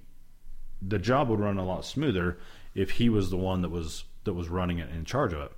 the 0.87 0.99
job 0.99 1.29
would 1.29 1.41
run 1.41 1.59
a 1.59 1.65
lot 1.65 1.85
smoother 1.85 2.39
if 2.75 2.93
he 2.93 3.09
was 3.09 3.31
the 3.31 3.37
one 3.37 3.63
that 3.63 3.71
was 3.71 4.05
that 4.25 4.35
was 4.35 4.49
running 4.49 4.79
it 4.79 4.91
in 4.91 5.05
charge 5.05 5.33
of 5.33 5.41
it. 5.41 5.53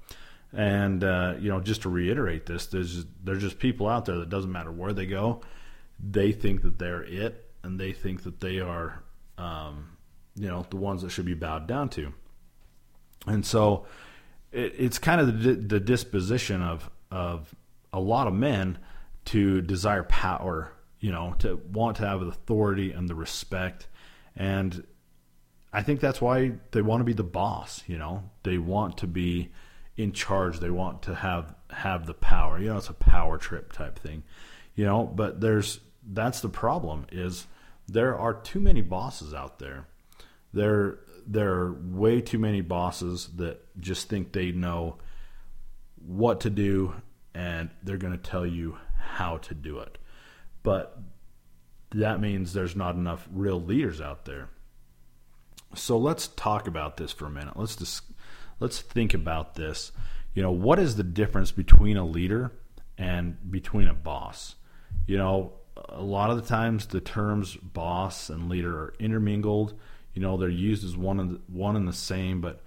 And 0.53 1.03
uh, 1.03 1.35
you 1.41 1.49
know, 1.49 1.61
just 1.61 1.83
to 1.83 1.89
reiterate 1.89 2.47
this, 2.47 2.67
there's 2.67 3.05
there's 3.23 3.41
just 3.41 3.59
people 3.59 3.89
out 3.89 4.05
there 4.05 4.19
that 4.19 4.29
doesn't 4.29 4.53
matter 4.53 4.71
where 4.71 4.93
they 4.93 5.07
go, 5.07 5.41
they 5.99 6.33
think 6.33 6.63
that 6.63 6.79
they're 6.79 7.03
it, 7.03 7.51
and 7.63 7.79
they 7.81 7.93
think 7.93 8.23
that 8.23 8.41
they 8.41 8.61
are, 8.61 9.03
um, 9.37 9.97
you 10.37 10.47
know, 10.47 10.65
the 10.71 10.77
ones 10.77 11.03
that 11.03 11.11
should 11.11 11.25
be 11.25 11.35
bowed 11.35 11.67
down 11.67 11.89
to. 11.91 12.13
And 13.27 13.45
so 13.45 13.87
it, 14.53 14.75
it's 14.79 14.99
kind 14.99 15.21
of 15.21 15.43
the, 15.43 15.55
the 15.55 15.81
disposition 15.81 16.63
of 16.63 16.89
of 17.11 17.55
a 17.93 18.01
lot 18.01 18.27
of 18.27 18.35
men 18.35 18.79
to 19.27 19.61
desire 19.63 20.05
power, 20.05 20.73
you 21.01 21.11
know, 21.11 21.35
to 21.39 21.61
want 21.73 21.97
to 21.99 22.07
have 22.07 22.21
the 22.21 22.27
authority 22.27 22.93
and 22.93 23.09
the 23.09 23.15
respect. 23.15 23.89
And 24.37 24.87
I 25.73 25.83
think 25.83 26.01
that's 26.01 26.21
why 26.21 26.53
they 26.73 26.83
want 26.83 27.01
to 27.01 27.05
be 27.05 27.13
the 27.13 27.23
boss, 27.23 27.83
you 27.87 27.99
know. 27.99 28.31
They 28.43 28.59
want 28.59 28.99
to 28.99 29.07
be 29.07 29.51
in 29.97 30.13
charge. 30.13 30.61
They 30.61 30.71
want 30.71 31.03
to 31.03 31.15
have 31.15 31.55
have 31.71 32.07
the 32.07 32.15
power. 32.15 32.59
You 32.59 32.69
know, 32.69 32.77
it's 32.77 32.89
a 32.89 32.95
power 32.95 33.39
trip 33.39 33.73
type 33.73 33.99
thing. 33.99 34.23
You 34.75 34.85
know, 34.85 35.05
but 35.05 35.41
there's 35.41 35.81
that's 36.07 36.41
the 36.41 36.49
problem 36.49 37.07
is 37.11 37.47
there 37.89 38.17
are 38.17 38.35
too 38.35 38.61
many 38.61 38.83
bosses 38.83 39.35
out 39.35 39.59
there. 39.59 39.87
There 40.53 40.99
there 41.27 41.55
are 41.55 41.73
way 41.73 42.21
too 42.21 42.39
many 42.39 42.61
bosses 42.61 43.31
that 43.37 43.61
just 43.81 44.09
think 44.09 44.33
they 44.33 44.53
know 44.53 44.99
what 45.97 46.41
to 46.41 46.51
do 46.51 46.95
and 47.35 47.71
they're 47.83 47.97
going 47.97 48.13
to 48.13 48.19
tell 48.19 48.47
you 48.47 48.77
how 49.05 49.39
to 49.39 49.55
do 49.55 49.79
it. 49.79 49.99
But 50.63 50.99
that 51.95 52.21
means 52.21 52.53
there's 52.53 52.77
not 52.77 52.97
enough 52.97 53.29
real 53.33 53.61
leaders 53.61 54.01
out 54.01 54.25
there. 54.25 54.49
So 55.75 55.99
let's 55.99 56.29
talk 56.29 56.67
about 56.67 56.97
this 56.97 57.13
for 57.13 57.27
a 57.27 57.31
minute. 57.31 57.57
Let's 57.57 57.77
just 57.77 58.03
let's 58.61 58.81
think 58.81 59.15
about 59.15 59.55
this. 59.55 59.93
You 60.35 60.43
know, 60.43 60.51
what 60.51 60.79
is 60.79 60.97
the 60.97 61.03
difference 61.03 61.53
between 61.53 61.97
a 61.97 62.05
leader 62.05 62.53
and 62.99 63.37
between 63.51 63.89
a 63.89 63.95
boss? 63.95 64.57
You 65.07 65.19
know, 65.19 65.53
a 65.77 66.03
lot 66.03 66.31
of 66.31 66.37
the 66.37 66.49
times 66.49 66.87
the 66.87 67.01
terms 67.01 67.57
boss 67.57 68.31
and 68.31 68.49
leader 68.49 68.77
are 68.77 68.95
intermingled. 68.99 69.79
You 70.13 70.23
know, 70.23 70.37
they're 70.37 70.49
used 70.49 70.85
as 70.85 70.97
one 70.97 71.21
and 71.21 71.41
one 71.49 71.77
and 71.77 71.89
the 71.89 71.93
same, 71.93 72.41
but 72.41 72.61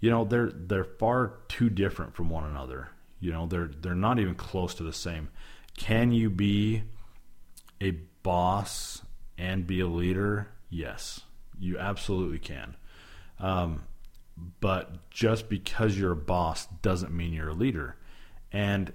you 0.00 0.10
know 0.10 0.24
they're 0.24 0.50
they're 0.52 0.84
far 0.84 1.34
too 1.48 1.70
different 1.70 2.14
from 2.14 2.28
one 2.28 2.44
another. 2.44 2.88
You 3.20 3.32
know, 3.32 3.46
they're 3.46 3.70
they're 3.80 3.94
not 3.94 4.18
even 4.18 4.34
close 4.34 4.74
to 4.74 4.82
the 4.82 4.92
same. 4.92 5.28
Can 5.76 6.12
you 6.12 6.30
be 6.30 6.84
a 7.80 7.92
boss 8.22 9.02
and 9.38 9.66
be 9.66 9.80
a 9.80 9.86
leader? 9.86 10.48
Yes, 10.70 11.22
you 11.58 11.78
absolutely 11.78 12.38
can. 12.38 12.76
Um, 13.38 13.82
but 14.60 15.10
just 15.10 15.48
because 15.48 15.98
you're 15.98 16.12
a 16.12 16.16
boss 16.16 16.66
doesn't 16.80 17.12
mean 17.12 17.32
you're 17.32 17.50
a 17.50 17.54
leader, 17.54 17.96
and 18.50 18.92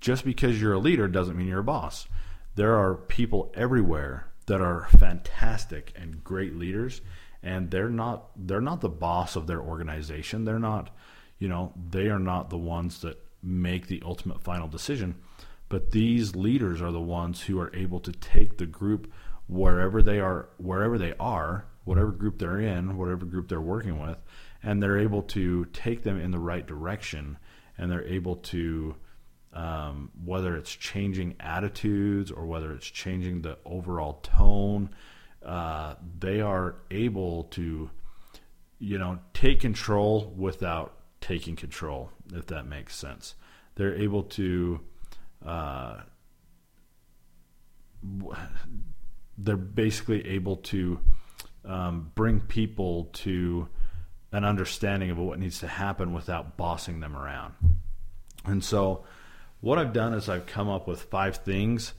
just 0.00 0.24
because 0.24 0.60
you're 0.60 0.74
a 0.74 0.78
leader 0.78 1.08
doesn't 1.08 1.36
mean 1.36 1.48
you're 1.48 1.60
a 1.60 1.64
boss. 1.64 2.06
There 2.54 2.76
are 2.76 2.94
people 2.94 3.52
everywhere 3.54 4.28
that 4.46 4.60
are 4.60 4.88
fantastic 4.98 5.92
and 5.96 6.24
great 6.24 6.56
leaders, 6.56 7.00
and 7.42 7.70
they're 7.70 7.90
not 7.90 8.30
they're 8.36 8.60
not 8.60 8.80
the 8.80 8.88
boss 8.88 9.36
of 9.36 9.46
their 9.46 9.60
organization. 9.60 10.44
They're 10.44 10.58
not, 10.58 10.90
you 11.38 11.48
know, 11.48 11.72
they 11.90 12.08
are 12.08 12.18
not 12.18 12.50
the 12.50 12.58
ones 12.58 13.00
that 13.02 13.18
make 13.42 13.86
the 13.86 14.02
ultimate 14.04 14.42
final 14.42 14.68
decision. 14.68 15.16
But 15.68 15.90
these 15.90 16.34
leaders 16.34 16.80
are 16.80 16.92
the 16.92 17.00
ones 17.00 17.42
who 17.42 17.60
are 17.60 17.74
able 17.74 18.00
to 18.00 18.12
take 18.12 18.56
the 18.56 18.66
group 18.66 19.12
wherever 19.46 20.02
they 20.02 20.20
are, 20.20 20.48
wherever 20.58 20.98
they 20.98 21.14
are, 21.18 21.66
whatever 21.84 22.10
group 22.10 22.38
they're 22.38 22.60
in, 22.60 22.96
whatever 22.96 23.24
group 23.24 23.48
they're 23.48 23.60
working 23.60 23.98
with, 23.98 24.22
and 24.62 24.82
they're 24.82 24.98
able 24.98 25.22
to 25.22 25.64
take 25.66 26.02
them 26.02 26.20
in 26.20 26.30
the 26.30 26.38
right 26.38 26.66
direction, 26.66 27.38
and 27.76 27.90
they're 27.90 28.04
able 28.04 28.36
to, 28.36 28.94
um, 29.52 30.10
whether 30.24 30.56
it's 30.56 30.74
changing 30.74 31.34
attitudes 31.40 32.30
or 32.30 32.46
whether 32.46 32.72
it's 32.72 32.86
changing 32.86 33.42
the 33.42 33.58
overall 33.64 34.20
tone, 34.22 34.90
uh, 35.44 35.94
they 36.18 36.40
are 36.40 36.76
able 36.90 37.44
to, 37.44 37.90
you 38.78 38.98
know, 38.98 39.18
take 39.32 39.60
control 39.60 40.32
without 40.36 40.94
taking 41.20 41.56
control, 41.56 42.10
if 42.34 42.46
that 42.46 42.66
makes 42.66 42.94
sense. 42.96 43.34
They're 43.74 43.94
able 43.94 44.24
to. 44.24 44.80
Uh, 45.44 46.00
they're 49.36 49.56
basically 49.56 50.26
able 50.28 50.56
to 50.56 51.00
um, 51.64 52.10
bring 52.14 52.40
people 52.40 53.04
to 53.12 53.68
an 54.32 54.44
understanding 54.44 55.10
of 55.10 55.18
what 55.18 55.38
needs 55.38 55.60
to 55.60 55.66
happen 55.66 56.12
without 56.12 56.56
bossing 56.56 57.00
them 57.00 57.16
around. 57.16 57.54
And 58.44 58.62
so, 58.62 59.04
what 59.60 59.78
I've 59.78 59.92
done 59.92 60.14
is 60.14 60.28
I've 60.28 60.46
come 60.46 60.68
up 60.68 60.86
with 60.86 61.02
five 61.02 61.38
things, 61.38 61.92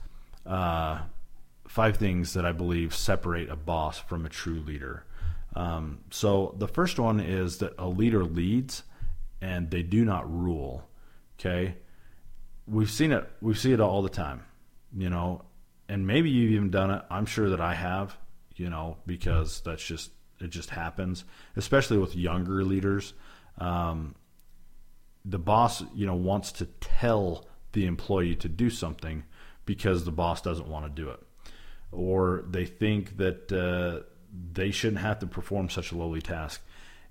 uh, 0.46 1.00
five 1.68 1.96
things 1.96 2.34
that 2.34 2.46
I 2.46 2.52
believe 2.52 2.94
separate 2.94 3.50
a 3.50 3.56
boss 3.56 3.98
from 3.98 4.24
a 4.24 4.28
true 4.28 4.60
leader. 4.60 5.04
Um, 5.54 5.98
so 6.10 6.54
the 6.58 6.68
first 6.68 6.98
one 6.98 7.20
is 7.20 7.58
that 7.58 7.74
a 7.78 7.88
leader 7.88 8.24
leads, 8.24 8.84
and 9.40 9.70
they 9.70 9.82
do 9.82 10.04
not 10.04 10.30
rule. 10.32 10.88
Okay, 11.38 11.76
we've 12.66 12.90
seen 12.90 13.12
it. 13.12 13.28
We 13.40 13.54
see 13.54 13.72
it 13.72 13.80
all 13.80 14.02
the 14.02 14.08
time. 14.08 14.42
You 14.96 15.10
know, 15.10 15.44
and 15.88 16.06
maybe 16.06 16.30
you've 16.30 16.52
even 16.52 16.70
done 16.70 16.90
it. 16.90 17.02
I'm 17.10 17.26
sure 17.26 17.50
that 17.50 17.60
I 17.60 17.74
have. 17.74 18.16
You 18.56 18.68
know, 18.68 18.98
because 19.06 19.60
that's 19.60 19.84
just 19.84 20.10
it 20.40 20.50
just 20.50 20.70
happens, 20.70 21.24
especially 21.56 21.98
with 21.98 22.16
younger 22.16 22.64
leaders. 22.64 23.14
Um, 23.58 24.14
the 25.24 25.38
boss, 25.38 25.82
you 25.94 26.06
know, 26.06 26.14
wants 26.14 26.52
to 26.52 26.66
tell 26.80 27.46
the 27.72 27.86
employee 27.86 28.34
to 28.36 28.48
do 28.48 28.70
something 28.70 29.24
because 29.66 30.04
the 30.04 30.10
boss 30.10 30.40
doesn't 30.40 30.66
want 30.66 30.86
to 30.86 31.02
do 31.02 31.10
it, 31.10 31.22
or 31.92 32.44
they 32.48 32.64
think 32.64 33.18
that 33.18 33.52
uh, 33.52 34.04
they 34.52 34.70
shouldn't 34.70 35.02
have 35.02 35.18
to 35.20 35.26
perform 35.26 35.68
such 35.68 35.92
a 35.92 35.96
lowly 35.96 36.22
task. 36.22 36.62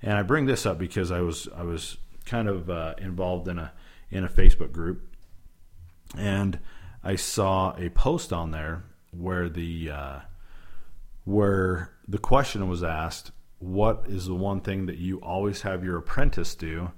And 0.02 0.14
I 0.14 0.24
bring 0.24 0.46
this 0.46 0.66
up 0.66 0.78
because 0.78 1.12
I 1.12 1.22
was 1.22 1.48
I 1.56 1.64
was 1.64 1.98
kind 2.26 2.48
of 2.48 2.70
uh, 2.70 2.96
involved 2.98 3.48
in 3.48 3.60
a 3.60 3.72
in 4.10 4.24
a 4.24 4.30
Facebook 4.30 4.72
group, 4.72 5.09
and 6.18 6.60
I 7.04 7.16
saw 7.16 7.76
a 7.78 7.90
post 7.90 8.34
on 8.34 8.52
there 8.52 8.84
where 9.12 9.50
the 9.50 9.92
uh, 9.92 10.20
where 11.26 11.92
the 12.08 12.18
question 12.18 12.68
was 12.68 12.84
asked, 12.84 13.32
what 13.60 14.06
is 14.08 14.26
the 14.26 14.36
one 14.36 14.62
thing 14.62 14.86
that 14.88 14.98
you 14.98 15.18
always 15.18 15.62
have 15.62 15.84
your 15.84 15.98
apprentice 15.98 16.56
do 16.56 16.92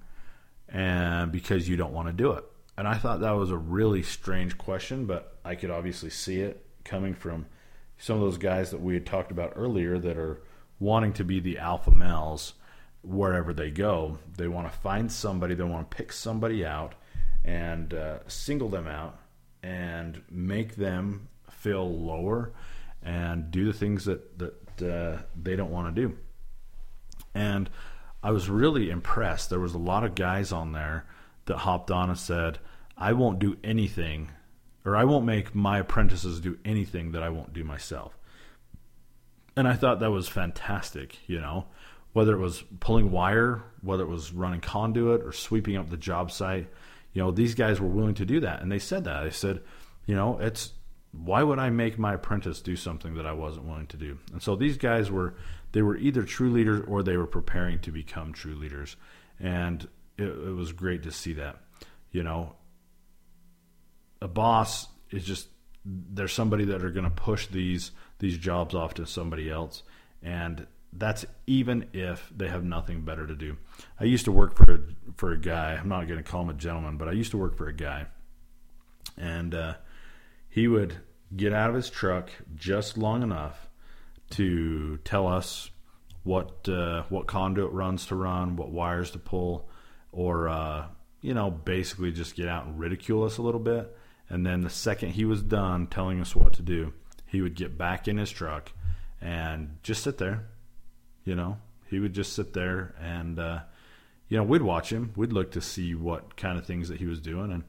and 0.69 1.31
because 1.31 1.67
you 1.67 1.75
don't 1.75 1.93
want 1.93 2.07
to 2.07 2.13
do 2.13 2.31
it? 2.31 2.45
And 2.77 2.87
I 2.87 2.95
thought 2.95 3.19
that 3.19 3.31
was 3.31 3.51
a 3.51 3.57
really 3.57 4.03
strange 4.03 4.57
question, 4.57 5.05
but 5.05 5.37
I 5.43 5.55
could 5.55 5.69
obviously 5.69 6.09
see 6.09 6.39
it 6.39 6.65
coming 6.83 7.13
from 7.13 7.45
some 7.97 8.15
of 8.15 8.21
those 8.21 8.37
guys 8.37 8.71
that 8.71 8.81
we 8.81 8.93
had 8.93 9.05
talked 9.05 9.31
about 9.31 9.53
earlier 9.55 9.99
that 9.99 10.17
are 10.17 10.41
wanting 10.79 11.13
to 11.13 11.23
be 11.23 11.39
the 11.39 11.59
alpha 11.59 11.91
males 11.91 12.53
wherever 13.03 13.53
they 13.53 13.69
go. 13.69 14.17
They 14.37 14.47
want 14.47 14.71
to 14.71 14.79
find 14.79 15.11
somebody, 15.11 15.53
they 15.53 15.63
want 15.63 15.91
to 15.91 15.95
pick 15.95 16.11
somebody 16.11 16.65
out 16.65 16.95
and 17.43 17.93
uh, 17.93 18.19
single 18.27 18.69
them 18.69 18.87
out 18.87 19.19
and 19.63 20.21
make 20.29 20.75
them 20.75 21.27
feel 21.49 21.89
lower 21.89 22.51
and 23.03 23.51
do 23.51 23.65
the 23.65 23.73
things 23.73 24.05
that 24.05 24.39
that 24.39 24.81
uh, 24.81 25.21
they 25.41 25.55
don't 25.55 25.71
want 25.71 25.93
to 25.93 26.01
do. 26.01 26.17
And 27.33 27.69
I 28.23 28.31
was 28.31 28.49
really 28.49 28.89
impressed. 28.89 29.49
There 29.49 29.59
was 29.59 29.73
a 29.73 29.79
lot 29.79 30.03
of 30.03 30.15
guys 30.15 30.51
on 30.51 30.71
there 30.71 31.05
that 31.45 31.57
hopped 31.57 31.91
on 31.91 32.09
and 32.09 32.17
said, 32.17 32.59
"I 32.97 33.13
won't 33.13 33.39
do 33.39 33.57
anything, 33.63 34.31
or 34.85 34.95
I 34.95 35.03
won't 35.03 35.25
make 35.25 35.55
my 35.55 35.79
apprentices 35.79 36.39
do 36.39 36.57
anything 36.63 37.11
that 37.11 37.23
I 37.23 37.29
won't 37.29 37.53
do 37.53 37.63
myself." 37.63 38.17
And 39.55 39.67
I 39.67 39.73
thought 39.73 39.99
that 39.99 40.11
was 40.11 40.27
fantastic. 40.27 41.17
You 41.27 41.41
know, 41.41 41.65
whether 42.13 42.33
it 42.33 42.39
was 42.39 42.63
pulling 42.79 43.11
wire, 43.11 43.63
whether 43.81 44.03
it 44.03 44.09
was 44.09 44.31
running 44.31 44.61
conduit, 44.61 45.21
or 45.21 45.31
sweeping 45.31 45.77
up 45.77 45.89
the 45.89 45.97
job 45.97 46.31
site, 46.31 46.69
you 47.13 47.21
know, 47.21 47.31
these 47.31 47.55
guys 47.55 47.79
were 47.79 47.87
willing 47.87 48.15
to 48.15 48.25
do 48.25 48.39
that, 48.41 48.61
and 48.61 48.71
they 48.71 48.79
said 48.79 49.03
that. 49.03 49.23
I 49.23 49.29
said, 49.29 49.61
you 50.05 50.15
know, 50.15 50.39
it's 50.39 50.71
why 51.11 51.43
would 51.43 51.59
I 51.59 51.69
make 51.69 51.99
my 51.99 52.13
apprentice 52.13 52.61
do 52.61 52.75
something 52.75 53.15
that 53.15 53.25
I 53.25 53.33
wasn't 53.33 53.65
willing 53.65 53.87
to 53.87 53.97
do? 53.97 54.17
And 54.31 54.41
so 54.41 54.55
these 54.55 54.77
guys 54.77 55.11
were 55.11 55.35
they 55.73 55.81
were 55.81 55.97
either 55.97 56.23
true 56.23 56.51
leaders 56.51 56.83
or 56.87 57.03
they 57.03 57.17
were 57.17 57.27
preparing 57.27 57.79
to 57.79 57.91
become 57.91 58.33
true 58.33 58.55
leaders, 58.55 58.95
and 59.39 59.87
it, 60.17 60.23
it 60.23 60.55
was 60.55 60.71
great 60.71 61.03
to 61.03 61.11
see 61.11 61.33
that. 61.33 61.57
You 62.11 62.23
know, 62.23 62.55
a 64.21 64.27
boss 64.27 64.87
is 65.09 65.23
just 65.23 65.47
there's 65.83 66.33
somebody 66.33 66.65
that 66.65 66.83
are 66.83 66.91
going 66.91 67.05
to 67.05 67.09
push 67.09 67.47
these 67.47 67.91
these 68.19 68.37
jobs 68.37 68.75
off 68.75 68.93
to 68.95 69.05
somebody 69.05 69.49
else, 69.49 69.83
and 70.21 70.65
that's 70.93 71.25
even 71.47 71.87
if 71.93 72.31
they 72.35 72.47
have 72.47 72.63
nothing 72.63 73.01
better 73.01 73.25
to 73.25 73.35
do. 73.35 73.57
I 73.99 74.05
used 74.05 74.25
to 74.25 74.31
work 74.31 74.55
for 74.55 74.71
a, 74.73 74.79
for 75.15 75.31
a 75.31 75.37
guy. 75.39 75.73
I'm 75.73 75.89
not 75.89 76.07
going 76.07 76.21
to 76.21 76.29
call 76.29 76.41
him 76.41 76.49
a 76.49 76.53
gentleman, 76.53 76.97
but 76.97 77.07
I 77.07 77.13
used 77.13 77.31
to 77.31 77.37
work 77.37 77.55
for 77.55 77.67
a 77.67 77.73
guy, 77.73 78.07
and 79.17 79.55
uh, 79.55 79.73
he 80.49 80.67
would 80.67 80.97
get 81.35 81.53
out 81.53 81.69
of 81.69 81.75
his 81.75 81.89
truck 81.89 82.29
just 82.55 82.97
long 82.97 83.23
enough 83.23 83.69
to 84.31 84.97
tell 85.03 85.27
us 85.27 85.69
what 86.23 86.67
uh, 86.69 87.03
what 87.09 87.27
conduit 87.27 87.71
runs 87.71 88.05
to 88.07 88.15
run, 88.15 88.55
what 88.55 88.69
wires 88.69 89.11
to 89.11 89.19
pull, 89.19 89.69
or 90.11 90.49
uh, 90.49 90.85
you 91.21 91.33
know, 91.33 91.49
basically 91.51 92.11
just 92.11 92.35
get 92.35 92.47
out 92.47 92.65
and 92.65 92.79
ridicule 92.79 93.23
us 93.23 93.37
a 93.37 93.41
little 93.41 93.59
bit. 93.59 93.95
And 94.29 94.45
then 94.45 94.61
the 94.61 94.69
second 94.69 95.11
he 95.11 95.25
was 95.25 95.41
done 95.41 95.87
telling 95.87 96.21
us 96.21 96.35
what 96.35 96.53
to 96.53 96.61
do, 96.61 96.93
he 97.25 97.41
would 97.41 97.55
get 97.55 97.77
back 97.77 98.07
in 98.07 98.17
his 98.17 98.31
truck 98.31 98.71
and 99.19 99.77
just 99.83 100.03
sit 100.03 100.17
there. 100.17 100.47
You 101.23 101.35
know, 101.35 101.57
he 101.87 101.99
would 101.99 102.13
just 102.13 102.33
sit 102.33 102.53
there 102.53 102.95
and, 102.99 103.39
uh, 103.39 103.59
you 104.27 104.37
know, 104.37 104.43
we'd 104.43 104.61
watch 104.61 104.91
him. 104.91 105.11
We'd 105.15 105.33
look 105.33 105.51
to 105.51 105.61
see 105.61 105.93
what 105.93 106.35
kind 106.37 106.57
of 106.57 106.65
things 106.65 106.89
that 106.89 106.99
he 106.99 107.05
was 107.05 107.19
doing. 107.19 107.51
And 107.51 107.63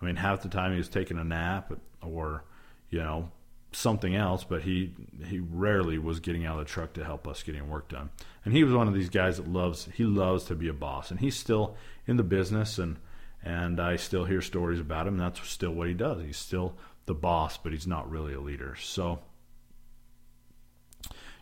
I 0.00 0.04
mean, 0.04 0.16
half 0.16 0.42
the 0.42 0.48
time 0.48 0.72
he 0.72 0.78
was 0.78 0.88
taking 0.88 1.18
a 1.18 1.24
nap 1.24 1.72
or, 2.02 2.44
you 2.90 2.98
know, 2.98 3.30
something 3.72 4.14
else, 4.14 4.44
but 4.44 4.62
he 4.62 4.92
he 5.26 5.40
rarely 5.40 5.98
was 5.98 6.20
getting 6.20 6.44
out 6.44 6.58
of 6.58 6.66
the 6.66 6.70
truck 6.70 6.92
to 6.94 7.04
help 7.04 7.26
us 7.26 7.42
getting 7.42 7.68
work 7.68 7.88
done. 7.88 8.10
And 8.44 8.54
he 8.54 8.64
was 8.64 8.74
one 8.74 8.88
of 8.88 8.94
these 8.94 9.10
guys 9.10 9.38
that 9.38 9.48
loves 9.48 9.88
he 9.94 10.04
loves 10.04 10.44
to 10.44 10.54
be 10.54 10.68
a 10.68 10.72
boss, 10.72 11.10
and 11.10 11.20
he's 11.20 11.36
still 11.36 11.76
in 12.06 12.16
the 12.16 12.22
business, 12.22 12.78
and 12.78 12.98
and 13.42 13.80
I 13.80 13.96
still 13.96 14.24
hear 14.24 14.40
stories 14.40 14.80
about 14.80 15.06
him. 15.06 15.16
That's 15.16 15.46
still 15.48 15.72
what 15.72 15.88
he 15.88 15.94
does. 15.94 16.22
He's 16.22 16.36
still 16.36 16.76
the 17.06 17.14
boss, 17.14 17.56
but 17.56 17.72
he's 17.72 17.86
not 17.86 18.10
really 18.10 18.34
a 18.34 18.40
leader. 18.40 18.76
So, 18.76 19.20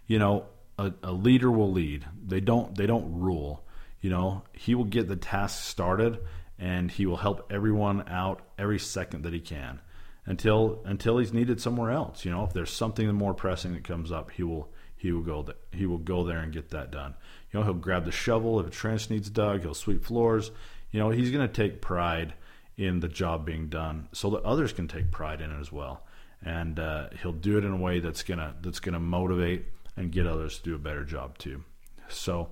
you 0.07 0.19
know, 0.19 0.47
a, 0.81 0.95
a 1.03 1.13
leader 1.13 1.51
will 1.51 1.71
lead. 1.71 2.07
They 2.27 2.41
don't 2.41 2.75
they 2.75 2.87
don't 2.87 3.21
rule. 3.21 3.65
You 4.01 4.11
know, 4.11 4.43
he 4.53 4.75
will 4.75 4.85
get 4.85 5.09
the 5.09 5.17
task 5.17 5.65
started, 5.65 6.19
and 6.59 6.91
he 6.91 7.05
will 7.05 7.19
help 7.19 7.53
everyone 7.53 8.09
out 8.09 8.41
every 8.59 8.79
second 8.79 9.25
that 9.25 9.35
he 9.35 9.41
can 9.41 9.81
until 10.25 10.81
until 10.85 11.19
he's 11.19 11.33
needed 11.33 11.61
somewhere 11.61 11.91
else. 11.91 12.25
You 12.25 12.31
know, 12.31 12.45
if 12.45 12.53
there's 12.53 12.71
something 12.71 13.07
more 13.13 13.35
pressing 13.35 13.75
that 13.75 13.85
comes 13.85 14.11
up, 14.11 14.31
he 14.31 14.43
will 14.43 14.71
he 14.97 15.13
will 15.13 15.23
go 15.23 15.43
th- 15.43 15.59
he 15.73 15.87
will 15.87 15.99
go 15.99 16.25
there 16.25 16.39
and 16.39 16.53
get 16.53 16.71
that 16.71 16.91
done. 16.91 17.15
You 17.51 17.61
know, 17.61 17.65
he'll 17.65 17.75
grab 17.75 18.05
the 18.05 18.13
shovel 18.13 18.59
if 18.61 18.67
a 18.67 18.71
trench 18.71 19.11
needs 19.11 19.29
dug. 19.29 19.63
He'll 19.63 19.75
sweep 19.75 20.05
floors. 20.05 20.51
You 20.93 21.01
know, 21.01 21.11
he's 21.11 21.31
going 21.31 21.47
to 21.47 21.53
take 21.53 21.81
pride 21.81 22.35
in 22.77 23.01
the 23.01 23.09
job 23.09 23.45
being 23.45 23.69
done, 23.69 24.09
so 24.13 24.31
that 24.31 24.43
others 24.43 24.73
can 24.73 24.89
take 24.89 25.11
pride 25.11 25.41
in 25.41 25.51
it 25.51 25.61
as 25.61 25.71
well. 25.71 26.07
And 26.43 26.81
uh, 26.81 27.11
he'll 27.21 27.33
do 27.33 27.59
it 27.59 27.65
in 27.65 27.73
a 27.73 27.77
way 27.77 28.01
that's 28.01 28.23
gonna 28.23 28.55
that's 28.63 28.81
gonna 28.81 29.01
motivate 29.01 29.67
and 29.97 30.13
get 30.13 30.27
others 30.27 30.59
to 30.59 30.65
do 30.65 30.75
a 30.75 30.79
better 30.79 31.05
job 31.05 31.39
too. 31.39 31.65
So. 32.09 32.51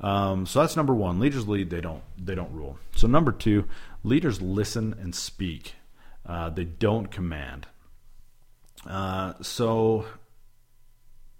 Um, 0.00 0.44
so 0.44 0.60
that's 0.60 0.74
number 0.74 0.92
one. 0.92 1.20
Leaders 1.20 1.46
lead; 1.46 1.70
they 1.70 1.80
don't 1.80 2.02
they 2.18 2.34
don't 2.34 2.50
rule. 2.50 2.78
So 2.96 3.06
number 3.06 3.30
two, 3.30 3.66
leaders 4.02 4.42
listen 4.42 4.92
and 5.00 5.14
speak. 5.14 5.76
Uh, 6.26 6.50
they 6.50 6.64
don't 6.64 7.12
command. 7.12 7.68
Uh, 8.86 9.34
so 9.40 10.04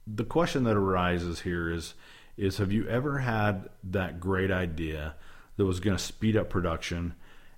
the 0.07 0.25
question 0.25 0.65
that 0.65 0.77
arises 0.77 1.41
here 1.41 1.71
is 1.71 1.95
is 2.37 2.59
have 2.59 2.73
you 2.73 2.87
ever 2.89 3.19
had 3.19 3.69
that 3.85 4.21
great 4.21 4.51
idea 4.51 5.15
that 5.57 5.65
was 5.65 5.81
going 5.81 5.97
to 5.97 6.03
speed 6.03 6.37
up 6.37 6.51
production 6.51 7.15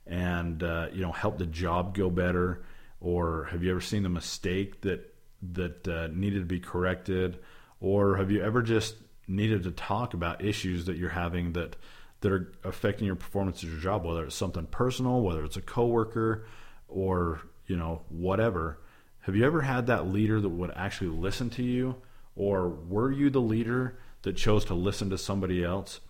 and 0.06 0.62
uh, 0.62 0.86
you 0.92 1.02
know 1.02 1.12
help 1.12 1.38
the 1.38 1.46
job 1.46 1.94
go 1.94 2.10
better 2.10 2.62
or 3.00 3.48
have 3.50 3.62
you 3.62 3.70
ever 3.70 3.80
seen 3.80 4.02
the 4.02 4.08
mistake 4.08 4.80
that 4.82 5.14
that 5.52 5.88
uh, 5.88 6.08
needed 6.12 6.40
to 6.40 6.44
be 6.44 6.60
corrected 6.60 7.38
or 7.86 8.16
have 8.16 8.32
you 8.32 8.42
ever 8.42 8.62
just 8.62 8.96
needed 9.28 9.62
to 9.62 9.70
talk 9.70 10.12
about 10.12 10.44
issues 10.44 10.86
that 10.86 10.96
you're 10.96 11.08
having 11.08 11.52
that 11.52 11.76
that 12.20 12.32
are 12.32 12.52
affecting 12.64 13.06
your 13.06 13.14
performance 13.14 13.62
at 13.62 13.70
your 13.70 13.78
job 13.78 14.04
whether 14.04 14.24
it's 14.24 14.34
something 14.34 14.66
personal 14.66 15.20
whether 15.20 15.44
it's 15.44 15.56
a 15.56 15.62
coworker 15.62 16.46
or 16.88 17.40
you 17.66 17.76
know 17.76 18.02
whatever? 18.08 18.80
Have 19.20 19.36
you 19.36 19.44
ever 19.44 19.60
had 19.60 19.86
that 19.86 20.08
leader 20.08 20.40
that 20.40 20.48
would 20.48 20.72
actually 20.74 21.10
listen 21.10 21.48
to 21.50 21.62
you? 21.62 21.96
Or 22.34 22.68
were 22.68 23.10
you 23.12 23.30
the 23.30 23.40
leader 23.40 23.98
that 24.22 24.36
chose 24.36 24.64
to 24.66 24.74
listen 24.74 25.10
to 25.10 25.18
somebody 25.18 25.64
else? 25.64 26.00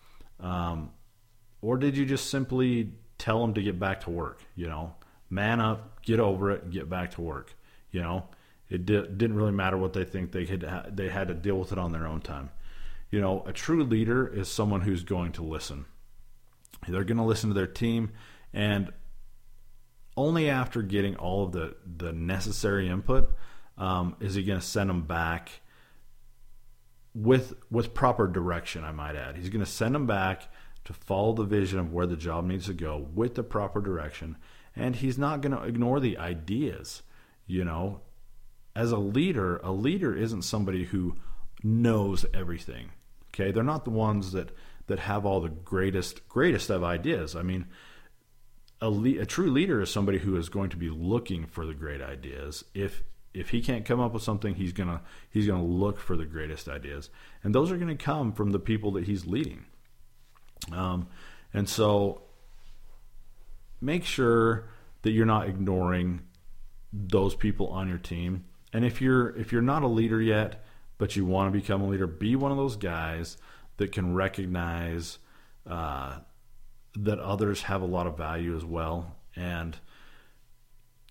Um, 0.41 0.91
or 1.63 1.79
did 1.79 1.97
you 1.97 2.05
just 2.05 2.31
simply 2.31 2.93
tell 3.17 3.41
them 3.41 3.55
to 3.55 3.63
get 3.63 3.79
back 3.79 4.01
to 4.03 4.11
work 4.11 4.43
you 4.55 4.67
know? 4.67 4.95
Man 5.29 5.61
up 5.61 6.03
get 6.03 6.21
over 6.21 6.53
it 6.53 6.71
get 6.71 6.89
back 6.89 7.11
to 7.13 7.21
work 7.21 7.55
you 7.91 8.01
know 8.01 8.29
it 8.69 8.87
di- 8.87 9.07
didn't 9.07 9.37
really 9.37 9.53
matter 9.53 9.77
what 9.77 9.93
they 9.93 10.05
think 10.05 10.33
they 10.33 10.45
had 10.45 10.63
ha- 10.63 10.87
they 10.91 11.09
had 11.09 11.29
to 11.29 11.35
deal 11.35 11.59
with 11.59 11.73
it 11.73 11.79
on 11.79 11.93
their 11.93 12.07
own 12.07 12.21
time 12.21 12.51
you 13.11 13.21
know 13.21 13.43
a 13.47 13.53
true 13.53 13.85
leader 13.85 14.27
is 14.27 14.49
someone 14.49 14.83
who's 14.83 15.05
going 15.05 15.33
to 15.33 15.43
listen 15.43 15.85
they're 16.89 17.05
going 17.05 17.17
to 17.17 17.25
listen 17.25 17.51
to 17.51 17.55
their 17.55 17.67
team 17.67 18.11
and 18.53 18.93
only 20.17 20.49
after 20.49 20.83
getting 20.83 21.15
all 21.17 21.45
of 21.45 21.53
the, 21.53 21.77
the 21.97 22.13
necessary 22.13 22.89
input 22.89 23.31
um, 23.77 24.17
is 24.21 24.35
he 24.35 24.43
going 24.43 24.59
to 24.59 24.67
send 24.67 24.89
them 24.89 25.03
back 25.03 25.51
with 27.15 27.55
with 27.71 27.95
proper 27.95 28.27
direction. 28.27 28.85
I 28.85 28.93
might 28.93 29.17
add, 29.17 29.37
he's 29.37 29.49
going 29.49 29.65
to 29.65 29.71
send 29.71 29.95
them 29.95 30.07
back 30.07 30.49
to 30.85 30.93
follow 30.93 31.33
the 31.33 31.45
vision 31.45 31.79
of 31.79 31.93
where 31.93 32.07
the 32.07 32.17
job 32.17 32.45
needs 32.47 32.67
to 32.67 32.75
go 32.75 33.09
with 33.15 33.35
the 33.35 33.43
proper 33.43 33.81
direction, 33.81 34.37
and 34.75 34.97
he's 34.97 35.19
not 35.19 35.41
going 35.41 35.57
to 35.57 35.63
ignore 35.63 36.01
the 36.01 36.19
ideas. 36.19 37.03
You 37.47 37.65
know, 37.65 38.01
as 38.77 38.93
a 38.93 38.99
leader, 38.99 39.57
a 39.65 39.73
leader 39.73 40.15
isn't 40.15 40.43
somebody 40.43 40.85
who 40.85 41.17
knows 41.65 42.25
everything. 42.33 42.91
Okay, 43.35 43.51
they're 43.51 43.65
not 43.65 43.85
the 43.85 43.91
ones 43.91 44.33
that 44.33 44.51
that 44.87 45.01
have 45.01 45.27
all 45.27 45.41
the 45.41 45.49
greatest 45.49 46.29
greatest 46.29 46.71
of 46.71 46.85
ideas. 46.85 47.35
I 47.35 47.43
mean 47.43 47.67
a, 48.81 48.91
le- 48.91 49.21
a 49.21 49.27
true 49.27 49.51
leader 49.51 49.81
is 49.81 49.91
somebody 49.91 50.19
who 50.19 50.37
is 50.37 50.49
going 50.49 50.71
to 50.71 50.77
be 50.77 50.91
looking 50.91 51.47
for 51.47 51.67
the 51.67 51.75
great 51.75 52.01
ideas. 52.01 52.65
If 52.75 53.03
if 53.33 53.51
he 53.51 53.61
can't 53.61 53.85
come 53.85 54.01
up 54.01 54.15
with 54.15 54.23
something, 54.23 54.55
he's 54.55 54.73
gonna 54.73 55.03
he's 55.31 55.47
gonna 55.47 55.65
look 55.65 55.99
for 55.99 56.17
the 56.17 56.25
greatest 56.25 56.69
ideas, 56.69 57.11
and 57.45 57.55
those 57.55 57.71
are 57.71 57.79
to 57.79 57.95
come 57.97 58.33
from 58.33 58.51
the 58.51 58.59
people 58.59 58.93
that 58.93 59.05
he's 59.05 59.27
leading. 59.27 59.67
Um, 60.73 61.09
and 61.53 61.69
so, 61.69 62.23
make 63.81 64.05
sure 64.05 64.71
that 65.03 65.11
you're 65.11 65.27
not 65.27 65.49
ignoring 65.49 66.23
those 66.93 67.35
people 67.35 67.69
on 67.69 67.89
your 67.89 67.99
team. 67.99 68.45
And 68.77 68.85
if 68.85 69.01
you're 69.01 69.35
if 69.39 69.53
you're 69.53 69.63
not 69.63 69.85
a 69.85 69.87
leader 69.87 70.21
yet, 70.21 70.63
but 70.99 71.17
you 71.17 71.25
want 71.25 71.51
to 71.51 71.59
become 71.59 71.81
a 71.81 71.89
leader, 71.89 72.07
be 72.07 72.37
one 72.37 72.51
of 72.51 72.59
those 72.59 72.77
guys 72.77 73.39
that 73.79 73.91
can 73.91 74.13
recognize 74.13 75.17
uh, 75.67 76.19
that 76.95 77.19
others 77.19 77.63
have 77.63 77.81
a 77.81 77.87
lot 77.87 78.07
of 78.07 78.19
value 78.19 78.55
as 78.55 78.67
well. 78.67 79.17
And 79.35 79.79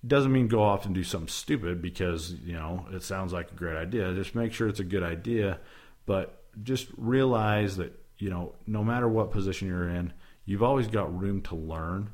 doesn't 0.05 0.31
mean 0.31 0.47
go 0.47 0.61
off 0.61 0.85
and 0.85 0.93
do 0.93 1.03
something 1.03 1.27
stupid 1.27 1.81
because, 1.81 2.33
you 2.33 2.53
know, 2.53 2.85
it 2.91 3.01
sounds 3.01 3.33
like 3.33 3.51
a 3.51 3.55
great 3.55 3.77
idea. 3.77 4.13
Just 4.13 4.35
make 4.35 4.53
sure 4.53 4.67
it's 4.67 4.79
a 4.79 4.83
good 4.83 5.01
idea, 5.01 5.59
but 6.05 6.43
just 6.61 6.89
realize 6.97 7.77
that, 7.77 7.99
you 8.19 8.29
know, 8.29 8.53
no 8.67 8.83
matter 8.83 9.07
what 9.07 9.31
position 9.31 9.67
you're 9.67 9.89
in, 9.89 10.13
you've 10.45 10.61
always 10.61 10.87
got 10.87 11.19
room 11.19 11.41
to 11.41 11.55
learn 11.55 12.11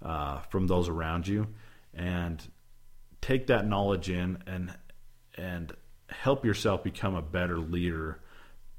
uh, 0.00 0.38
from 0.42 0.68
those 0.68 0.88
around 0.88 1.26
you 1.26 1.48
and 1.92 2.40
take 3.22 3.46
that 3.46 3.66
knowledge 3.66 4.10
in 4.10 4.42
and 4.46 4.74
and 5.36 5.72
help 6.08 6.44
yourself 6.44 6.82
become 6.82 7.14
a 7.14 7.22
better 7.22 7.58
leader 7.58 8.20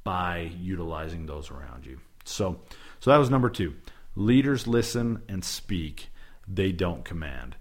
by 0.03 0.51
utilizing 0.59 1.25
those 1.25 1.49
around 1.49 1.85
you. 1.85 1.99
So 2.25 2.59
so 2.99 3.11
that 3.11 3.17
was 3.17 3.29
number 3.29 3.49
2. 3.49 3.73
Leaders 4.15 4.67
listen 4.67 5.23
and 5.27 5.43
speak, 5.43 6.09
they 6.47 6.71
don't 6.71 7.03
command. 7.03 7.57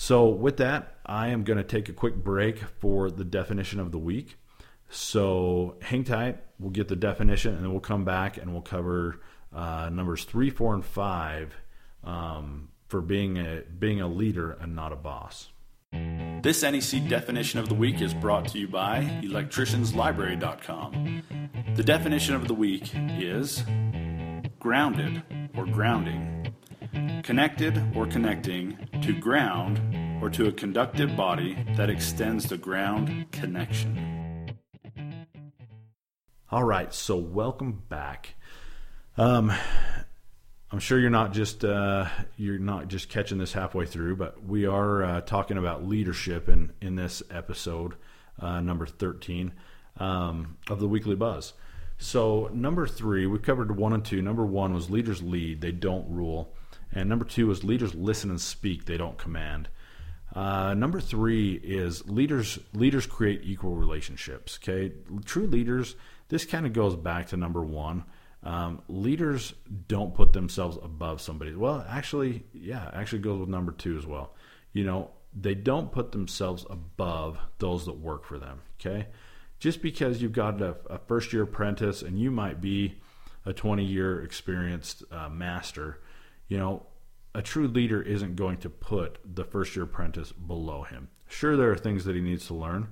So, 0.00 0.28
with 0.28 0.58
that, 0.58 0.96
I 1.04 1.28
am 1.28 1.42
going 1.42 1.56
to 1.56 1.64
take 1.64 1.88
a 1.88 1.92
quick 1.92 2.14
break 2.14 2.58
for 2.78 3.10
the 3.10 3.24
definition 3.24 3.80
of 3.80 3.90
the 3.90 3.98
week. 3.98 4.36
So, 4.88 5.76
hang 5.82 6.04
tight. 6.04 6.38
We'll 6.60 6.70
get 6.70 6.86
the 6.86 6.94
definition 6.94 7.52
and 7.54 7.64
then 7.64 7.72
we'll 7.72 7.80
come 7.80 8.04
back 8.04 8.36
and 8.36 8.52
we'll 8.52 8.62
cover 8.62 9.20
uh, 9.52 9.90
numbers 9.92 10.22
three, 10.22 10.50
four, 10.50 10.72
and 10.72 10.84
five 10.84 11.52
um, 12.04 12.68
for 12.86 13.00
being 13.00 13.38
a, 13.38 13.62
being 13.78 14.00
a 14.00 14.06
leader 14.06 14.52
and 14.52 14.76
not 14.76 14.92
a 14.92 14.96
boss. 14.96 15.48
This 16.40 16.62
NEC 16.62 17.08
definition 17.08 17.58
of 17.58 17.68
the 17.68 17.74
week 17.74 18.00
is 18.00 18.14
brought 18.14 18.46
to 18.48 18.60
you 18.60 18.68
by 18.68 19.02
electricianslibrary.com. 19.24 21.22
The 21.74 21.82
definition 21.82 22.36
of 22.36 22.46
the 22.46 22.54
week 22.54 22.92
is 22.94 23.64
grounded 24.60 25.20
or 25.56 25.66
grounding, 25.66 26.54
connected 27.24 27.82
or 27.96 28.06
connecting 28.06 28.78
to 29.02 29.12
ground 29.12 29.80
or 30.22 30.30
to 30.30 30.46
a 30.46 30.52
conductive 30.52 31.16
body 31.16 31.56
that 31.76 31.90
extends 31.90 32.48
the 32.48 32.56
ground 32.56 33.32
connection. 33.32 34.54
All 36.52 36.62
right, 36.62 36.94
so 36.94 37.16
welcome 37.16 37.82
back. 37.88 38.36
Um, 39.16 39.52
I'm 40.70 40.80
sure 40.80 40.98
you're 40.98 41.08
not 41.08 41.32
just 41.32 41.64
uh, 41.64 42.08
you're 42.36 42.58
not 42.58 42.88
just 42.88 43.08
catching 43.08 43.38
this 43.38 43.54
halfway 43.54 43.86
through, 43.86 44.16
but 44.16 44.44
we 44.44 44.66
are 44.66 45.02
uh, 45.02 45.20
talking 45.22 45.56
about 45.56 45.86
leadership 45.86 46.48
in 46.48 46.72
in 46.82 46.94
this 46.94 47.22
episode, 47.30 47.94
uh, 48.38 48.60
number 48.60 48.84
13 48.84 49.52
um, 49.96 50.58
of 50.68 50.78
the 50.78 50.88
Weekly 50.88 51.16
Buzz. 51.16 51.54
So 51.96 52.50
number 52.52 52.86
three, 52.86 53.26
we 53.26 53.38
covered 53.38 53.76
one 53.76 53.94
and 53.94 54.04
two. 54.04 54.20
Number 54.20 54.44
one 54.44 54.74
was 54.74 54.90
leaders 54.90 55.22
lead; 55.22 55.62
they 55.62 55.72
don't 55.72 56.06
rule, 56.10 56.52
and 56.92 57.08
number 57.08 57.24
two 57.24 57.46
was 57.46 57.64
leaders 57.64 57.94
listen 57.94 58.28
and 58.28 58.40
speak; 58.40 58.84
they 58.84 58.98
don't 58.98 59.16
command. 59.16 59.70
Uh, 60.34 60.74
number 60.74 61.00
three 61.00 61.54
is 61.64 62.06
leaders 62.06 62.58
leaders 62.74 63.06
create 63.06 63.40
equal 63.42 63.74
relationships. 63.74 64.58
Okay, 64.62 64.92
true 65.24 65.46
leaders. 65.46 65.96
This 66.28 66.44
kind 66.44 66.66
of 66.66 66.74
goes 66.74 66.94
back 66.94 67.28
to 67.28 67.38
number 67.38 67.64
one. 67.64 68.04
Um, 68.42 68.82
leaders 68.88 69.54
don't 69.88 70.14
put 70.14 70.32
themselves 70.32 70.78
above 70.82 71.20
somebody. 71.20 71.54
Well, 71.54 71.84
actually, 71.88 72.44
yeah, 72.52 72.90
actually 72.92 73.20
goes 73.20 73.40
with 73.40 73.48
number 73.48 73.72
two 73.72 73.98
as 73.98 74.06
well. 74.06 74.34
You 74.72 74.84
know, 74.84 75.10
they 75.38 75.54
don't 75.54 75.90
put 75.90 76.12
themselves 76.12 76.64
above 76.70 77.38
those 77.58 77.86
that 77.86 77.98
work 77.98 78.24
for 78.24 78.38
them. 78.38 78.60
Okay, 78.80 79.08
just 79.58 79.82
because 79.82 80.22
you've 80.22 80.32
got 80.32 80.62
a, 80.62 80.76
a 80.88 80.98
first 80.98 81.32
year 81.32 81.42
apprentice 81.42 82.02
and 82.02 82.18
you 82.18 82.30
might 82.30 82.60
be 82.60 83.00
a 83.44 83.52
20 83.52 83.84
year 83.84 84.22
experienced 84.22 85.02
uh, 85.10 85.28
master, 85.28 86.00
you 86.48 86.58
know, 86.58 86.86
a 87.34 87.42
true 87.42 87.68
leader 87.68 88.00
isn't 88.02 88.36
going 88.36 88.58
to 88.58 88.70
put 88.70 89.18
the 89.24 89.44
first 89.44 89.74
year 89.74 89.84
apprentice 89.84 90.32
below 90.32 90.82
him. 90.82 91.08
Sure, 91.28 91.56
there 91.56 91.70
are 91.70 91.76
things 91.76 92.04
that 92.04 92.14
he 92.14 92.22
needs 92.22 92.46
to 92.46 92.54
learn, 92.54 92.88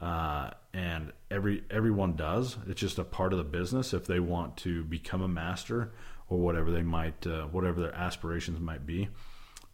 uh, 0.00 0.50
and 0.72 1.12
every 1.30 1.62
everyone 1.70 2.16
does. 2.16 2.56
It's 2.66 2.80
just 2.80 2.98
a 2.98 3.04
part 3.04 3.32
of 3.32 3.38
the 3.38 3.44
business 3.44 3.94
if 3.94 4.06
they 4.06 4.20
want 4.20 4.56
to 4.58 4.84
become 4.84 5.22
a 5.22 5.28
master 5.28 5.92
or 6.28 6.38
whatever 6.38 6.70
they 6.70 6.82
might, 6.82 7.26
uh, 7.26 7.44
whatever 7.46 7.80
their 7.80 7.94
aspirations 7.94 8.60
might 8.60 8.86
be. 8.86 9.08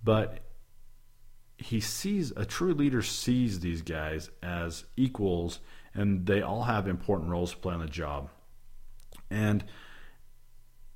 But 0.02 0.40
he 1.58 1.80
sees 1.80 2.32
a 2.36 2.44
true 2.44 2.74
leader 2.74 3.02
sees 3.02 3.60
these 3.60 3.82
guys 3.82 4.30
as 4.42 4.84
equals, 4.96 5.60
and 5.94 6.26
they 6.26 6.42
all 6.42 6.64
have 6.64 6.86
important 6.86 7.30
roles 7.30 7.52
to 7.52 7.56
play 7.58 7.74
on 7.74 7.80
the 7.80 7.86
job. 7.86 8.30
And 9.30 9.64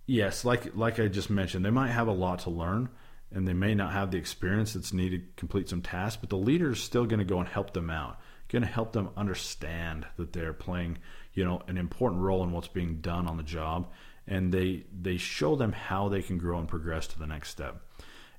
yes, 0.07 0.45
like 0.45 0.75
like 0.77 1.01
I 1.01 1.09
just 1.09 1.31
mentioned, 1.31 1.65
they 1.65 1.71
might 1.71 1.91
have 1.91 2.09
a 2.09 2.13
lot 2.13 2.41
to 2.41 2.51
learn, 2.51 2.91
and 3.33 3.49
they 3.49 3.55
may 3.55 3.75
not 3.75 3.93
have 3.93 4.11
the 4.11 4.19
experience 4.19 4.75
that's 4.75 4.93
needed 4.93 5.37
to 5.37 5.41
complete 5.41 5.69
some 5.69 5.83
tasks, 5.83 6.19
but 6.21 6.31
the 6.31 6.37
leader 6.37 6.71
is 6.73 6.83
still 6.83 7.07
going 7.07 7.21
to 7.21 7.25
go 7.25 7.39
and 7.39 7.49
help 7.49 7.73
them 7.73 7.91
out, 7.91 8.19
going 8.51 8.63
to 8.63 8.69
help 8.69 8.93
them 8.93 9.11
understand 9.17 10.07
that 10.17 10.33
they're 10.33 10.53
playing, 10.53 10.99
you 11.35 11.45
know, 11.45 11.63
an 11.69 11.79
important 11.79 12.21
role 12.21 12.43
in 12.43 12.53
what's 12.53 12.69
being 12.69 13.01
done 13.01 13.27
on 13.27 13.37
the 13.37 13.43
job, 13.43 13.91
and 14.27 14.53
they 14.53 14.85
they 15.01 15.17
show 15.17 15.57
them 15.57 15.73
how 15.73 16.09
they 16.09 16.23
can 16.23 16.39
grow 16.39 16.59
and 16.59 16.69
progress 16.69 17.07
to 17.09 17.19
the 17.19 17.27
next 17.27 17.51
step. 17.51 17.83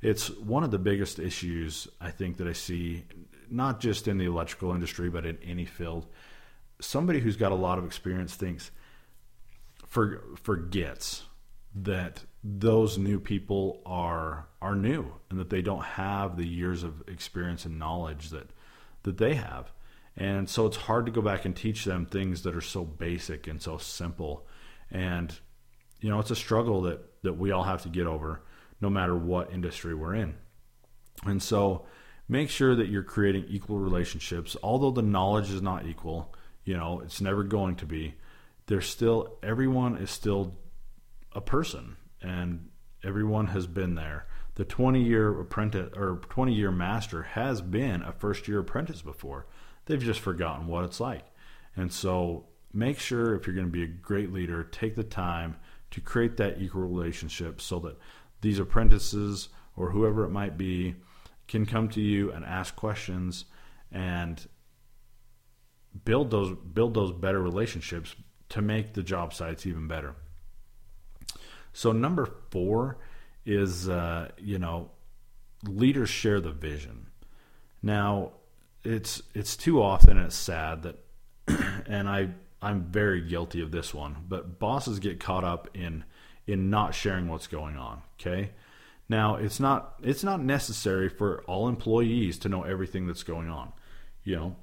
It's 0.01 0.29
one 0.29 0.63
of 0.63 0.71
the 0.71 0.79
biggest 0.79 1.19
issues 1.19 1.87
I 1.99 2.11
think 2.11 2.37
that 2.37 2.47
I 2.47 2.53
see, 2.53 3.05
not 3.49 3.79
just 3.79 4.07
in 4.07 4.17
the 4.17 4.25
electrical 4.25 4.73
industry, 4.73 5.09
but 5.09 5.25
in 5.25 5.37
any 5.43 5.65
field. 5.65 6.07
Somebody 6.79 7.19
who's 7.19 7.37
got 7.37 7.51
a 7.51 7.55
lot 7.55 7.77
of 7.77 7.85
experience 7.85 8.33
thinks 8.33 8.71
for, 9.85 10.23
forgets 10.41 11.23
that 11.75 12.23
those 12.43 12.97
new 12.97 13.19
people 13.19 13.81
are 13.85 14.47
are 14.61 14.75
new 14.75 15.13
and 15.29 15.39
that 15.39 15.49
they 15.49 15.61
don't 15.61 15.83
have 15.83 16.35
the 16.35 16.47
years 16.47 16.83
of 16.83 17.07
experience 17.07 17.65
and 17.65 17.77
knowledge 17.77 18.29
that 18.29 18.49
that 19.03 19.17
they 19.17 19.35
have. 19.35 19.71
And 20.21 20.47
so 20.47 20.67
it's 20.67 20.77
hard 20.77 21.07
to 21.07 21.11
go 21.11 21.23
back 21.23 21.45
and 21.45 21.55
teach 21.55 21.83
them 21.83 22.05
things 22.05 22.43
that 22.43 22.55
are 22.55 22.61
so 22.61 22.85
basic 22.85 23.47
and 23.47 23.59
so 23.59 23.79
simple. 23.79 24.45
And 24.91 25.33
you 25.99 26.11
know, 26.11 26.19
it's 26.19 26.29
a 26.29 26.35
struggle 26.35 26.83
that 26.83 27.23
that 27.23 27.33
we 27.33 27.49
all 27.49 27.63
have 27.63 27.81
to 27.83 27.89
get 27.89 28.05
over 28.05 28.43
no 28.79 28.87
matter 28.87 29.15
what 29.15 29.51
industry 29.51 29.95
we're 29.95 30.13
in. 30.13 30.35
And 31.25 31.41
so 31.41 31.87
make 32.29 32.51
sure 32.51 32.75
that 32.75 32.87
you're 32.87 33.01
creating 33.01 33.45
equal 33.47 33.79
relationships. 33.79 34.55
Although 34.61 34.91
the 34.91 35.01
knowledge 35.01 35.49
is 35.49 35.63
not 35.63 35.87
equal, 35.87 36.35
you 36.65 36.77
know, 36.77 36.99
it's 36.99 37.19
never 37.19 37.43
going 37.43 37.77
to 37.77 37.87
be. 37.87 38.13
There's 38.67 38.87
still 38.87 39.39
everyone 39.41 39.97
is 39.97 40.11
still 40.11 40.55
a 41.31 41.41
person 41.41 41.97
and 42.21 42.69
everyone 43.03 43.47
has 43.47 43.65
been 43.65 43.95
there. 43.95 44.27
The 44.53 44.65
20 44.65 45.01
year 45.01 45.39
apprentice 45.39 45.93
or 45.95 46.21
20 46.29 46.53
year 46.53 46.69
master 46.69 47.23
has 47.23 47.59
been 47.59 48.03
a 48.03 48.11
first 48.11 48.47
year 48.47 48.59
apprentice 48.59 49.01
before. 49.01 49.47
They've 49.91 50.01
just 50.01 50.21
forgotten 50.21 50.67
what 50.67 50.85
it's 50.85 51.01
like. 51.01 51.25
And 51.75 51.91
so 51.91 52.45
make 52.71 52.97
sure 52.97 53.35
if 53.35 53.45
you're 53.45 53.55
going 53.55 53.67
to 53.67 53.71
be 53.71 53.83
a 53.83 53.87
great 53.87 54.31
leader, 54.31 54.63
take 54.63 54.95
the 54.95 55.03
time 55.03 55.57
to 55.89 55.99
create 55.99 56.37
that 56.37 56.61
equal 56.61 56.81
relationship 56.81 57.59
so 57.59 57.77
that 57.79 57.97
these 58.39 58.57
apprentices 58.57 59.49
or 59.75 59.91
whoever 59.91 60.23
it 60.23 60.29
might 60.29 60.57
be 60.57 60.95
can 61.49 61.65
come 61.65 61.89
to 61.89 61.99
you 61.99 62.31
and 62.31 62.45
ask 62.45 62.73
questions 62.77 63.43
and 63.91 64.47
build 66.05 66.31
those 66.31 66.55
build 66.73 66.93
those 66.93 67.11
better 67.11 67.41
relationships 67.41 68.15
to 68.47 68.61
make 68.61 68.93
the 68.93 69.03
job 69.03 69.33
sites 69.33 69.65
even 69.65 69.89
better. 69.89 70.15
So 71.73 71.91
number 71.91 72.29
four 72.49 72.99
is 73.45 73.89
uh, 73.89 74.29
you 74.37 74.57
know 74.57 74.91
leaders 75.67 76.09
share 76.09 76.39
the 76.39 76.51
vision. 76.51 77.07
Now 77.83 78.31
it's 78.83 79.21
it's 79.33 79.55
too 79.55 79.81
often 79.81 80.17
and 80.17 80.27
it's 80.27 80.35
sad 80.35 80.83
that 80.83 80.97
and 81.87 82.09
I 82.09 82.29
I'm 82.61 82.83
very 82.83 83.21
guilty 83.21 83.61
of 83.61 83.71
this 83.71 83.93
one, 83.93 84.17
but 84.27 84.59
bosses 84.59 84.99
get 84.99 85.19
caught 85.19 85.43
up 85.43 85.69
in 85.73 86.03
in 86.47 86.69
not 86.69 86.93
sharing 86.93 87.27
what's 87.27 87.47
going 87.47 87.77
on, 87.77 88.01
okay? 88.19 88.51
Now, 89.09 89.35
it's 89.35 89.59
not 89.59 89.95
it's 90.03 90.23
not 90.23 90.41
necessary 90.41 91.09
for 91.09 91.43
all 91.47 91.67
employees 91.67 92.37
to 92.39 92.49
know 92.49 92.63
everything 92.63 93.07
that's 93.07 93.23
going 93.23 93.49
on, 93.49 93.71
you 94.23 94.35
know, 94.35 94.55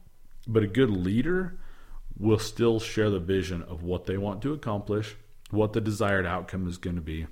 but 0.46 0.62
a 0.62 0.68
good 0.68 0.90
leader 0.90 1.58
will 2.16 2.38
still 2.38 2.80
share 2.80 3.10
the 3.10 3.20
vision 3.20 3.62
of 3.62 3.82
what 3.82 4.06
they 4.06 4.16
want 4.16 4.42
to 4.42 4.52
accomplish 4.52 5.16
what 5.50 5.72
the 5.72 5.80
desired 5.80 6.26
outcome 6.26 6.66
is 6.66 6.78
going 6.78 6.96
to 6.96 7.02
be 7.02 7.26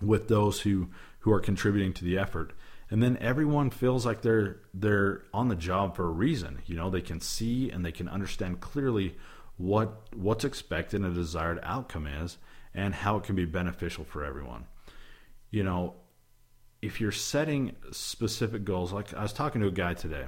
with 0.00 0.28
those 0.28 0.60
who 0.60 0.88
who 1.20 1.32
are 1.32 1.40
contributing 1.40 1.92
to 1.92 2.04
the 2.04 2.16
effort 2.18 2.52
and 2.90 3.02
then 3.02 3.18
everyone 3.20 3.70
feels 3.70 4.06
like 4.06 4.22
they're 4.22 4.60
they're 4.74 5.22
on 5.32 5.48
the 5.48 5.56
job 5.56 5.96
for 5.96 6.04
a 6.04 6.10
reason. 6.10 6.60
You 6.66 6.76
know 6.76 6.90
they 6.90 7.00
can 7.00 7.20
see 7.20 7.70
and 7.70 7.84
they 7.84 7.92
can 7.92 8.08
understand 8.08 8.60
clearly 8.60 9.16
what 9.56 10.08
what's 10.14 10.44
expected 10.44 11.02
and 11.02 11.12
a 11.12 11.14
desired 11.14 11.60
outcome 11.62 12.06
is 12.06 12.38
and 12.74 12.94
how 12.94 13.16
it 13.16 13.24
can 13.24 13.34
be 13.34 13.44
beneficial 13.44 14.04
for 14.04 14.24
everyone. 14.24 14.66
You 15.50 15.64
know 15.64 15.94
if 16.80 17.00
you're 17.00 17.12
setting 17.12 17.74
specific 17.90 18.64
goals 18.64 18.92
like 18.92 19.12
I 19.14 19.22
was 19.22 19.32
talking 19.32 19.60
to 19.62 19.66
a 19.66 19.72
guy 19.72 19.94
today 19.94 20.26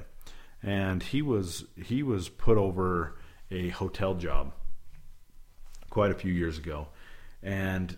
and 0.63 1.01
he 1.01 1.21
was 1.21 1.65
he 1.75 2.03
was 2.03 2.29
put 2.29 2.57
over 2.57 3.17
a 3.49 3.69
hotel 3.69 4.13
job 4.13 4.53
quite 5.89 6.11
a 6.11 6.15
few 6.15 6.31
years 6.33 6.57
ago, 6.57 6.87
and 7.43 7.97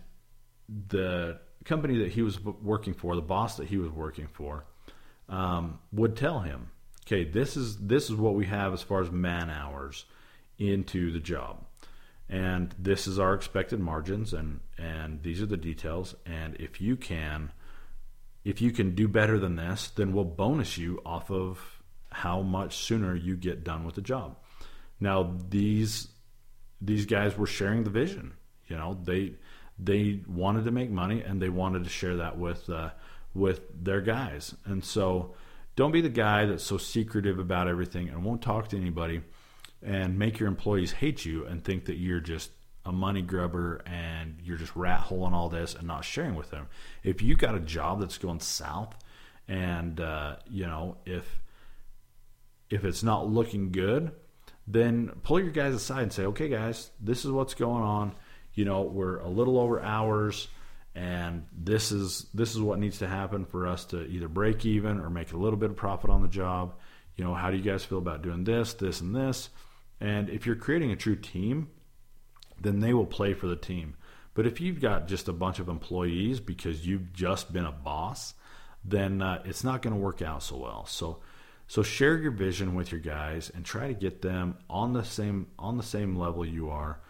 the 0.68 1.38
company 1.64 1.98
that 1.98 2.12
he 2.12 2.22
was 2.22 2.40
working 2.42 2.94
for, 2.94 3.14
the 3.14 3.22
boss 3.22 3.56
that 3.56 3.68
he 3.68 3.76
was 3.76 3.90
working 3.90 4.26
for, 4.26 4.64
um, 5.28 5.78
would 5.92 6.16
tell 6.16 6.40
him, 6.40 6.70
"Okay, 7.06 7.24
this 7.24 7.56
is 7.56 7.76
this 7.78 8.10
is 8.10 8.16
what 8.16 8.34
we 8.34 8.46
have 8.46 8.72
as 8.72 8.82
far 8.82 9.00
as 9.00 9.10
man 9.10 9.50
hours 9.50 10.04
into 10.58 11.12
the 11.12 11.20
job." 11.20 11.64
and 12.26 12.74
this 12.78 13.06
is 13.06 13.18
our 13.18 13.34
expected 13.34 13.78
margins 13.78 14.32
and 14.32 14.60
and 14.78 15.22
these 15.22 15.42
are 15.42 15.46
the 15.46 15.58
details 15.58 16.14
and 16.24 16.56
if 16.58 16.80
you 16.80 16.96
can 16.96 17.52
if 18.46 18.62
you 18.62 18.72
can 18.72 18.94
do 18.94 19.06
better 19.06 19.38
than 19.38 19.56
this 19.56 19.88
then 19.88 20.10
we'll 20.10 20.24
bonus 20.24 20.78
you 20.78 20.98
off 21.04 21.30
of 21.30 21.82
how 22.10 22.40
much 22.40 22.78
sooner 22.78 23.14
you 23.14 23.36
get 23.36 23.62
done 23.62 23.84
with 23.84 23.94
the 23.94 24.00
job 24.00 24.38
now 24.98 25.36
these 25.50 26.08
these 26.84 27.06
guys 27.06 27.36
were 27.36 27.46
sharing 27.46 27.84
the 27.84 27.90
vision. 27.90 28.34
You 28.68 28.76
know, 28.76 28.98
they 29.02 29.34
they 29.78 30.20
wanted 30.26 30.64
to 30.64 30.70
make 30.70 30.90
money 30.90 31.22
and 31.22 31.40
they 31.40 31.48
wanted 31.48 31.84
to 31.84 31.90
share 31.90 32.16
that 32.16 32.38
with 32.38 32.68
uh, 32.70 32.90
with 33.34 33.62
their 33.84 34.00
guys. 34.00 34.54
And 34.64 34.84
so, 34.84 35.34
don't 35.76 35.92
be 35.92 36.00
the 36.00 36.08
guy 36.08 36.46
that's 36.46 36.64
so 36.64 36.78
secretive 36.78 37.38
about 37.38 37.68
everything 37.68 38.08
and 38.08 38.24
won't 38.24 38.42
talk 38.42 38.68
to 38.68 38.76
anybody, 38.76 39.22
and 39.82 40.18
make 40.18 40.38
your 40.38 40.48
employees 40.48 40.92
hate 40.92 41.24
you 41.24 41.44
and 41.44 41.64
think 41.64 41.86
that 41.86 41.96
you're 41.96 42.20
just 42.20 42.50
a 42.86 42.92
money 42.92 43.22
grubber 43.22 43.80
and 43.86 44.38
you're 44.42 44.58
just 44.58 44.76
rat 44.76 45.00
holing 45.00 45.32
all 45.32 45.48
this 45.48 45.74
and 45.74 45.86
not 45.86 46.04
sharing 46.04 46.34
with 46.34 46.50
them. 46.50 46.66
If 47.02 47.22
you 47.22 47.34
got 47.34 47.54
a 47.54 47.60
job 47.60 48.00
that's 48.00 48.18
going 48.18 48.40
south, 48.40 48.94
and 49.48 50.00
uh, 50.00 50.36
you 50.48 50.66
know 50.66 50.96
if 51.04 51.40
if 52.70 52.84
it's 52.84 53.02
not 53.02 53.28
looking 53.28 53.72
good, 53.72 54.12
then 54.66 55.10
pull 55.22 55.40
your 55.40 55.50
guys 55.50 55.74
aside 55.74 56.02
and 56.02 56.12
say, 56.12 56.24
okay, 56.26 56.48
guys, 56.48 56.90
this 57.00 57.24
is 57.24 57.30
what's 57.30 57.54
going 57.54 57.82
on. 57.82 58.14
You 58.54 58.64
know, 58.64 58.82
we're 58.82 59.18
a 59.18 59.28
little 59.28 59.58
over 59.58 59.80
hours, 59.80 60.48
and 60.94 61.46
this 61.52 61.92
is 61.92 62.26
this 62.34 62.54
is 62.54 62.60
what 62.60 62.78
needs 62.78 62.98
to 62.98 63.08
happen 63.08 63.44
for 63.44 63.66
us 63.66 63.84
to 63.86 64.06
either 64.06 64.28
break 64.28 64.64
even 64.64 65.00
or 65.00 65.10
make 65.10 65.32
a 65.32 65.36
little 65.36 65.58
bit 65.58 65.70
of 65.70 65.76
profit 65.76 66.10
on 66.10 66.22
the 66.22 66.28
job. 66.28 66.74
You 67.16 67.24
know, 67.24 67.34
how 67.34 67.50
do 67.50 67.56
you 67.56 67.62
guys 67.62 67.84
feel 67.84 67.98
about 67.98 68.22
doing 68.22 68.44
this, 68.44 68.74
this, 68.74 69.00
and 69.00 69.14
this? 69.14 69.48
And 70.00 70.28
if 70.28 70.46
you're 70.46 70.56
creating 70.56 70.90
a 70.90 70.96
true 70.96 71.16
team, 71.16 71.68
then 72.60 72.80
they 72.80 72.92
will 72.92 73.06
play 73.06 73.34
for 73.34 73.46
the 73.46 73.56
team. 73.56 73.94
But 74.34 74.46
if 74.46 74.60
you've 74.60 74.80
got 74.80 75.06
just 75.06 75.28
a 75.28 75.32
bunch 75.32 75.60
of 75.60 75.68
employees 75.68 76.40
because 76.40 76.86
you've 76.86 77.12
just 77.12 77.52
been 77.52 77.66
a 77.66 77.72
boss, 77.72 78.34
then 78.84 79.22
uh, 79.22 79.42
it's 79.44 79.62
not 79.62 79.80
going 79.80 79.94
to 79.94 80.00
work 80.00 80.22
out 80.22 80.42
so 80.42 80.56
well. 80.56 80.86
So 80.86 81.20
so 81.66 81.82
share 81.82 82.18
your 82.18 82.32
vision 82.32 82.74
with 82.74 82.92
your 82.92 83.00
guys 83.00 83.50
and 83.54 83.64
try 83.64 83.88
to 83.88 83.94
get 83.94 84.22
them 84.22 84.58
on 84.68 84.92
the 84.92 85.02
same 85.02 85.48
on 85.58 85.76
the 85.76 85.82
same 85.82 86.16
level 86.16 86.44
you 86.44 86.70
are 86.70 87.00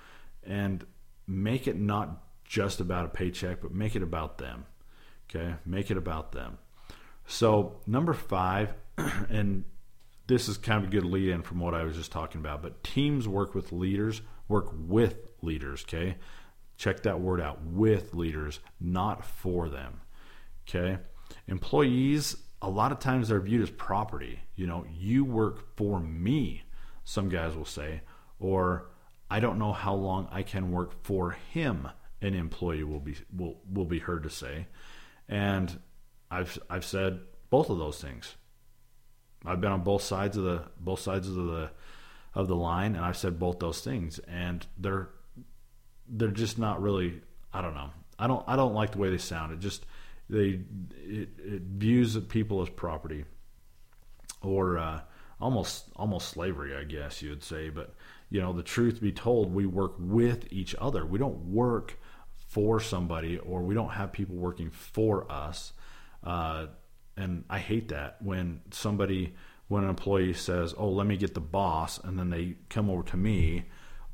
and 0.46 0.84
make 1.26 1.66
it 1.66 1.76
not 1.76 2.22
just 2.44 2.80
about 2.80 3.06
a 3.06 3.08
paycheck, 3.08 3.60
but 3.60 3.72
make 3.72 3.96
it 3.96 4.02
about 4.02 4.38
them. 4.38 4.66
Okay? 5.28 5.54
Make 5.64 5.90
it 5.90 5.96
about 5.96 6.32
them. 6.32 6.58
So, 7.26 7.80
number 7.86 8.12
5 8.12 8.74
and 9.30 9.64
this 10.26 10.48
is 10.48 10.56
kind 10.56 10.82
of 10.82 10.88
a 10.88 10.92
good 10.92 11.04
lead 11.04 11.28
in 11.28 11.42
from 11.42 11.60
what 11.60 11.74
I 11.74 11.84
was 11.84 11.96
just 11.96 12.12
talking 12.12 12.40
about, 12.40 12.62
but 12.62 12.82
teams 12.84 13.28
work 13.28 13.54
with 13.54 13.72
leaders, 13.72 14.22
work 14.48 14.72
with 14.74 15.16
leaders, 15.42 15.84
okay? 15.86 16.16
Check 16.76 17.02
that 17.02 17.20
word 17.20 17.40
out, 17.40 17.62
with 17.62 18.14
leaders, 18.14 18.60
not 18.80 19.24
for 19.24 19.68
them. 19.68 20.00
Okay? 20.68 20.98
Employees 21.46 22.36
a 22.64 22.70
lot 22.70 22.92
of 22.92 22.98
times 22.98 23.28
they're 23.28 23.40
viewed 23.40 23.62
as 23.62 23.70
property. 23.70 24.40
You 24.56 24.66
know, 24.66 24.86
you 24.90 25.24
work 25.24 25.76
for 25.76 26.00
me, 26.00 26.62
some 27.04 27.28
guys 27.28 27.54
will 27.54 27.66
say, 27.66 28.00
or 28.40 28.86
I 29.34 29.40
don't 29.40 29.58
know 29.58 29.72
how 29.72 29.94
long 29.94 30.28
I 30.30 30.44
can 30.44 30.70
work 30.70 31.02
for 31.02 31.32
him. 31.32 31.88
An 32.22 32.34
employee 32.34 32.84
will 32.84 33.00
be 33.00 33.16
will 33.36 33.56
will 33.68 33.84
be 33.84 33.98
heard 33.98 34.22
to 34.22 34.30
say, 34.30 34.68
and 35.28 35.76
I've 36.30 36.56
I've 36.70 36.84
said 36.84 37.18
both 37.50 37.68
of 37.68 37.78
those 37.78 38.00
things. 38.00 38.36
I've 39.44 39.60
been 39.60 39.72
on 39.72 39.82
both 39.82 40.02
sides 40.02 40.36
of 40.36 40.44
the 40.44 40.62
both 40.78 41.00
sides 41.00 41.26
of 41.26 41.34
the 41.34 41.70
of 42.36 42.46
the 42.46 42.54
line, 42.54 42.94
and 42.94 43.04
I've 43.04 43.16
said 43.16 43.40
both 43.40 43.58
those 43.58 43.80
things, 43.80 44.20
and 44.20 44.64
they're 44.78 45.08
they're 46.08 46.28
just 46.28 46.56
not 46.56 46.80
really. 46.80 47.20
I 47.52 47.60
don't 47.60 47.74
know. 47.74 47.90
I 48.16 48.28
don't 48.28 48.44
I 48.46 48.54
don't 48.54 48.74
like 48.74 48.92
the 48.92 48.98
way 48.98 49.10
they 49.10 49.18
sound. 49.18 49.52
It 49.52 49.58
just 49.58 49.84
they 50.30 50.60
it, 50.96 51.28
it 51.40 51.62
views 51.62 52.16
people 52.28 52.62
as 52.62 52.68
property, 52.68 53.24
or 54.42 54.78
uh, 54.78 55.00
almost 55.40 55.86
almost 55.96 56.28
slavery, 56.28 56.76
I 56.76 56.84
guess 56.84 57.20
you 57.20 57.30
would 57.30 57.42
say. 57.42 57.68
But 57.68 57.94
you 58.34 58.40
know, 58.40 58.52
the 58.52 58.64
truth 58.64 59.00
be 59.00 59.12
told, 59.12 59.54
we 59.54 59.64
work 59.64 59.94
with 59.96 60.52
each 60.52 60.74
other. 60.80 61.06
We 61.06 61.20
don't 61.20 61.52
work 61.52 62.00
for 62.48 62.80
somebody, 62.80 63.38
or 63.38 63.62
we 63.62 63.76
don't 63.76 63.90
have 63.90 64.10
people 64.10 64.34
working 64.34 64.70
for 64.70 65.30
us. 65.30 65.72
Uh, 66.24 66.66
and 67.16 67.44
I 67.48 67.60
hate 67.60 67.90
that 67.90 68.20
when 68.20 68.62
somebody, 68.72 69.36
when 69.68 69.84
an 69.84 69.88
employee 69.90 70.32
says, 70.32 70.74
"Oh, 70.76 70.88
let 70.88 71.06
me 71.06 71.16
get 71.16 71.34
the 71.34 71.40
boss," 71.40 72.00
and 72.02 72.18
then 72.18 72.30
they 72.30 72.56
come 72.70 72.90
over 72.90 73.04
to 73.04 73.16
me 73.16 73.66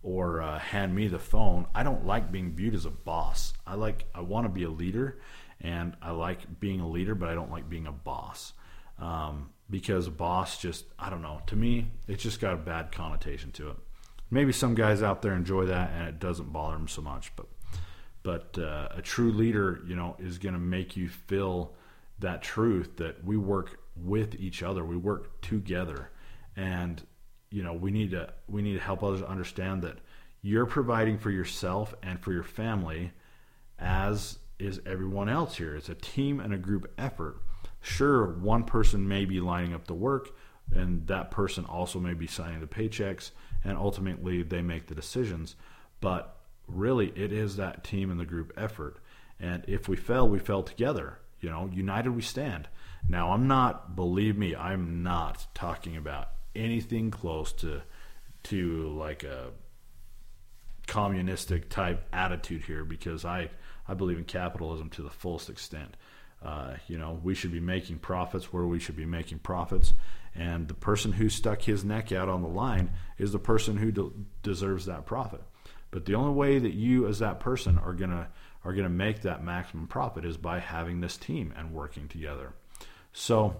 or 0.02 0.42
uh, 0.42 0.58
hand 0.58 0.94
me 0.94 1.08
the 1.08 1.18
phone. 1.18 1.64
I 1.74 1.82
don't 1.82 2.04
like 2.04 2.30
being 2.30 2.54
viewed 2.54 2.74
as 2.74 2.84
a 2.84 2.90
boss. 2.90 3.54
I 3.66 3.74
like, 3.74 4.04
I 4.14 4.20
want 4.20 4.44
to 4.44 4.50
be 4.50 4.64
a 4.64 4.70
leader, 4.70 5.18
and 5.62 5.96
I 6.02 6.10
like 6.10 6.60
being 6.60 6.80
a 6.80 6.88
leader, 6.88 7.14
but 7.14 7.30
I 7.30 7.34
don't 7.34 7.50
like 7.50 7.70
being 7.70 7.86
a 7.86 7.92
boss. 7.92 8.52
Um, 8.98 9.48
because 9.70 10.10
boss 10.10 10.58
just, 10.58 10.84
I 10.98 11.08
don't 11.08 11.22
know. 11.22 11.40
To 11.46 11.56
me, 11.56 11.86
it's 12.06 12.22
just 12.22 12.38
got 12.38 12.52
a 12.52 12.58
bad 12.58 12.92
connotation 12.92 13.50
to 13.52 13.70
it. 13.70 13.76
Maybe 14.30 14.52
some 14.52 14.74
guys 14.74 15.02
out 15.02 15.22
there 15.22 15.34
enjoy 15.34 15.66
that, 15.66 15.90
and 15.92 16.08
it 16.08 16.18
doesn't 16.18 16.52
bother 16.52 16.76
them 16.76 16.88
so 16.88 17.02
much. 17.02 17.32
But, 17.34 17.46
but 18.22 18.58
uh, 18.58 18.88
a 18.94 19.02
true 19.02 19.32
leader, 19.32 19.80
you 19.86 19.96
know, 19.96 20.16
is 20.18 20.38
going 20.38 20.54
to 20.54 20.60
make 20.60 20.96
you 20.96 21.08
feel 21.08 21.74
that 22.20 22.42
truth 22.42 22.96
that 22.96 23.24
we 23.24 23.36
work 23.36 23.80
with 23.96 24.34
each 24.36 24.62
other, 24.62 24.84
we 24.84 24.96
work 24.96 25.40
together, 25.40 26.10
and 26.56 27.02
you 27.50 27.62
know 27.62 27.72
we 27.72 27.90
need 27.90 28.10
to 28.12 28.32
we 28.46 28.62
need 28.62 28.74
to 28.74 28.80
help 28.80 29.02
others 29.02 29.22
understand 29.22 29.82
that 29.82 29.98
you're 30.42 30.66
providing 30.66 31.18
for 31.18 31.30
yourself 31.30 31.94
and 32.02 32.20
for 32.20 32.32
your 32.32 32.42
family, 32.42 33.12
as 33.78 34.38
is 34.58 34.80
everyone 34.86 35.28
else 35.28 35.56
here. 35.56 35.74
It's 35.74 35.88
a 35.88 35.94
team 35.94 36.40
and 36.40 36.52
a 36.54 36.58
group 36.58 36.92
effort. 36.98 37.38
Sure, 37.80 38.38
one 38.38 38.64
person 38.64 39.08
may 39.08 39.24
be 39.24 39.40
lining 39.40 39.74
up 39.74 39.86
the 39.86 39.94
work, 39.94 40.30
and 40.74 41.06
that 41.06 41.30
person 41.30 41.64
also 41.64 41.98
may 41.98 42.14
be 42.14 42.26
signing 42.26 42.60
the 42.60 42.66
paychecks, 42.66 43.30
and 43.64 43.76
ultimately 43.76 44.42
they 44.42 44.62
make 44.62 44.86
the 44.86 44.94
decisions. 44.94 45.56
But 46.00 46.36
really, 46.66 47.12
it 47.16 47.32
is 47.32 47.56
that 47.56 47.84
team 47.84 48.10
and 48.10 48.18
the 48.18 48.24
group 48.24 48.52
effort. 48.56 48.98
And 49.38 49.64
if 49.66 49.88
we 49.88 49.96
fail, 49.96 50.28
we 50.28 50.38
fail 50.38 50.62
together. 50.62 51.18
You 51.40 51.50
know, 51.50 51.70
united 51.72 52.10
we 52.10 52.22
stand. 52.22 52.68
Now, 53.08 53.32
I'm 53.32 53.48
not, 53.48 53.96
believe 53.96 54.36
me, 54.36 54.54
I'm 54.54 55.02
not 55.02 55.46
talking 55.54 55.96
about 55.96 56.28
anything 56.54 57.10
close 57.10 57.52
to 57.52 57.82
to 58.42 58.88
like 58.88 59.22
a 59.22 59.50
communistic 60.86 61.68
type 61.68 62.06
attitude 62.12 62.62
here 62.62 62.84
because 62.84 63.24
I 63.24 63.50
I 63.86 63.94
believe 63.94 64.18
in 64.18 64.24
capitalism 64.24 64.88
to 64.90 65.02
the 65.02 65.10
fullest 65.10 65.50
extent. 65.50 65.96
Uh, 66.42 66.74
you 66.88 66.96
know, 66.96 67.20
we 67.22 67.34
should 67.34 67.52
be 67.52 67.60
making 67.60 67.98
profits 67.98 68.52
where 68.52 68.66
we 68.66 68.78
should 68.78 68.96
be 68.96 69.04
making 69.04 69.38
profits, 69.40 69.92
and 70.34 70.68
the 70.68 70.74
person 70.74 71.12
who 71.12 71.28
stuck 71.28 71.62
his 71.62 71.84
neck 71.84 72.12
out 72.12 72.28
on 72.28 72.42
the 72.42 72.48
line 72.48 72.92
is 73.18 73.32
the 73.32 73.38
person 73.38 73.76
who 73.76 73.92
de- 73.92 74.10
deserves 74.42 74.86
that 74.86 75.04
profit. 75.04 75.42
But 75.90 76.06
the 76.06 76.14
only 76.14 76.32
way 76.32 76.58
that 76.58 76.72
you, 76.72 77.06
as 77.08 77.18
that 77.18 77.40
person, 77.40 77.78
are 77.78 77.92
gonna 77.92 78.28
are 78.64 78.74
to 78.74 78.88
make 78.88 79.22
that 79.22 79.42
maximum 79.42 79.86
profit 79.86 80.24
is 80.24 80.36
by 80.36 80.58
having 80.58 81.00
this 81.00 81.16
team 81.16 81.52
and 81.56 81.72
working 81.72 82.08
together. 82.08 82.52
So, 83.12 83.56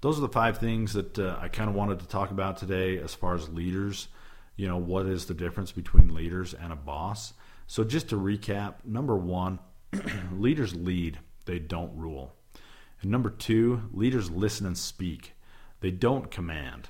those 0.00 0.18
are 0.18 0.22
the 0.22 0.28
five 0.28 0.58
things 0.58 0.94
that 0.94 1.18
uh, 1.18 1.38
I 1.40 1.48
kind 1.48 1.68
of 1.68 1.76
wanted 1.76 2.00
to 2.00 2.08
talk 2.08 2.30
about 2.30 2.56
today 2.56 2.98
as 2.98 3.14
far 3.14 3.34
as 3.34 3.48
leaders. 3.48 4.08
You 4.56 4.66
know, 4.66 4.78
what 4.78 5.06
is 5.06 5.26
the 5.26 5.34
difference 5.34 5.72
between 5.72 6.14
leaders 6.14 6.54
and 6.54 6.72
a 6.72 6.76
boss? 6.76 7.34
So, 7.66 7.84
just 7.84 8.08
to 8.08 8.16
recap 8.16 8.84
number 8.84 9.16
one, 9.16 9.60
leaders 10.32 10.74
lead, 10.74 11.18
they 11.44 11.58
don't 11.58 11.96
rule. 11.96 12.34
And 13.00 13.10
number 13.10 13.30
two, 13.30 13.82
leaders 13.92 14.30
listen 14.30 14.66
and 14.66 14.78
speak, 14.78 15.32
they 15.80 15.90
don't 15.90 16.30
command. 16.30 16.88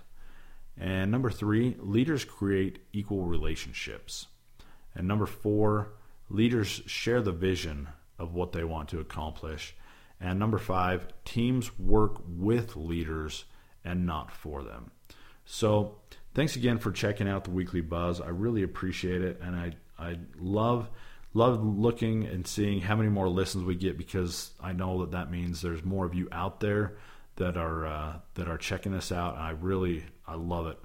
And 0.79 1.11
number 1.11 1.31
three, 1.31 1.77
leaders 1.79 2.25
create 2.25 2.81
equal 2.93 3.25
relationships. 3.25 4.27
And 4.95 5.07
number 5.07 5.27
four, 5.27 5.93
leaders 6.29 6.83
share 6.87 7.23
the 7.23 7.33
vision 7.33 7.89
of 8.19 8.35
what 8.35 8.53
they 8.53 8.65
want 8.65 8.89
to 8.91 9.01
accomplish. 9.01 9.75
And 10.21 10.39
number 10.39 10.59
five, 10.59 11.09
teams 11.25 11.79
work 11.79 12.23
with 12.27 12.77
leaders 12.77 13.45
and 13.85 14.07
not 14.07 14.31
for 14.31 14.63
them. 14.63 14.91
So, 15.45 15.97
thanks 16.35 16.57
again 16.57 16.79
for 16.79 16.93
checking 16.93 17.29
out 17.29 17.45
the 17.45 17.51
weekly 17.51 17.81
buzz. 17.81 18.21
I 18.21 18.29
really 18.29 18.63
appreciate 18.63 19.23
it, 19.23 19.41
and 19.43 19.57
I 19.57 19.73
I 19.99 20.19
love 20.39 20.89
love 21.35 21.65
looking 21.65 22.25
and 22.25 22.47
seeing 22.47 22.81
how 22.81 22.97
many 22.97 23.09
more 23.09 23.29
listens 23.29 23.65
we 23.65 23.75
get 23.75 23.97
because 23.97 24.51
I 24.61 24.73
know 24.73 25.01
that 25.01 25.13
that 25.13 25.31
means 25.31 25.61
there's 25.61 25.85
more 25.85 26.05
of 26.05 26.15
you 26.15 26.29
out 26.31 26.61
there 26.61 26.97
that 27.37 27.57
are 27.57 27.87
uh, 27.87 28.17
that 28.35 28.49
are 28.49 28.59
checking 28.59 28.93
this 28.93 29.11
out, 29.11 29.35
and 29.35 29.43
I 29.43 29.51
really 29.51 30.05
I 30.27 30.35
love 30.35 30.67
it. 30.67 30.79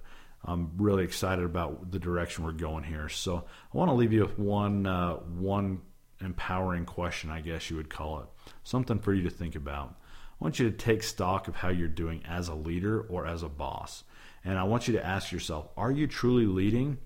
I'm 0.46 0.72
really 0.78 1.04
excited 1.04 1.44
about 1.44 1.92
the 1.92 2.00
direction 2.00 2.46
we're 2.46 2.52
going 2.54 2.84
here. 2.84 3.10
So 3.10 3.44
I 3.74 3.78
want 3.78 3.90
to 3.90 3.96
leave 3.96 4.14
you 4.14 4.22
with 4.22 4.40
one 4.40 4.86
uh, 4.86 5.16
one 5.16 5.82
empowering 6.22 6.86
question, 6.86 7.30
I 7.30 7.42
guess 7.42 7.70
you 7.70 7.76
would 7.76 7.90
call 7.90 8.22
it, 8.22 8.26
something 8.64 9.00
for 9.00 9.14
you 9.14 9.24
to 9.24 9.30
think 9.30 9.56
about. 9.56 9.96
I 10.40 10.44
want 10.44 10.60
you 10.60 10.70
to 10.70 10.76
take 10.76 11.04
stock 11.04 11.48
of 11.48 11.56
how 11.58 11.70
you're 11.70 11.88
doing 11.88 12.24
as 12.28 12.48
a 12.48 12.56
leader 12.56 13.02
or 13.02 13.26
as 13.26 13.44
a 13.44 13.50
boss, 13.50 14.04
and 14.46 14.58
I 14.58 14.64
want 14.64 14.88
you 14.88 14.94
to 14.94 15.06
ask 15.06 15.32
yourself: 15.32 15.68
Are 15.76 15.92
you 15.92 16.08
truly 16.08 16.46
leading, 16.46 17.00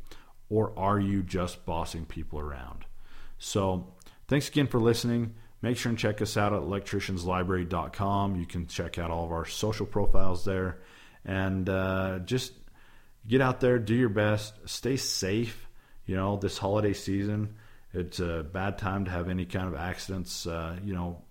or 0.49 0.77
are 0.77 0.99
you 0.99 1.23
just 1.23 1.65
bossing 1.65 2.05
people 2.05 2.39
around? 2.39 2.85
So 3.41 3.87
thanks 4.27 4.47
again 4.49 4.67
for 4.67 4.79
listening. 4.79 5.33
Make 5.63 5.75
sure 5.75 5.89
and 5.89 5.97
check 5.97 6.21
us 6.21 6.37
out 6.37 6.53
at 6.53 6.61
electricianslibrary.com. 6.61 8.35
You 8.35 8.45
can 8.45 8.67
check 8.67 8.99
out 8.99 9.09
all 9.09 9.25
of 9.25 9.31
our 9.31 9.45
social 9.45 9.87
profiles 9.87 10.45
there. 10.45 10.81
And 11.25 11.67
uh, 11.67 12.19
just 12.19 12.53
get 13.27 13.41
out 13.41 13.59
there, 13.59 13.79
do 13.79 13.95
your 13.95 14.09
best, 14.09 14.53
stay 14.69 14.95
safe. 14.95 15.67
You 16.05 16.15
know, 16.15 16.37
this 16.37 16.59
holiday 16.59 16.93
season, 16.93 17.55
it's 17.93 18.19
a 18.19 18.43
bad 18.43 18.77
time 18.77 19.05
to 19.05 19.11
have 19.11 19.27
any 19.27 19.45
kind 19.45 19.67
of 19.67 19.75
accidents. 19.75 20.45
Uh, 20.45 20.77
you 20.83 20.93
know, 20.93 21.23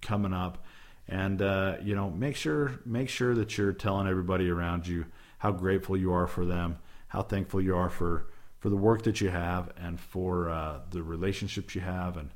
coming 0.00 0.32
up, 0.32 0.64
and 1.06 1.40
uh, 1.40 1.76
you 1.82 1.94
know, 1.94 2.10
make 2.10 2.36
sure 2.36 2.80
make 2.84 3.08
sure 3.08 3.34
that 3.34 3.56
you're 3.56 3.72
telling 3.72 4.06
everybody 4.06 4.50
around 4.50 4.86
you 4.86 5.06
how 5.38 5.50
grateful 5.50 5.96
you 5.96 6.12
are 6.12 6.26
for 6.26 6.44
them, 6.44 6.78
how 7.08 7.22
thankful 7.22 7.60
you 7.60 7.74
are 7.76 7.90
for 7.90 8.26
for 8.60 8.70
the 8.70 8.76
work 8.76 9.02
that 9.02 9.20
you 9.20 9.30
have, 9.30 9.70
and 9.76 10.00
for 10.00 10.50
uh, 10.50 10.80
the 10.90 11.02
relationships 11.02 11.74
you 11.74 11.80
have, 11.80 12.16
and 12.16 12.30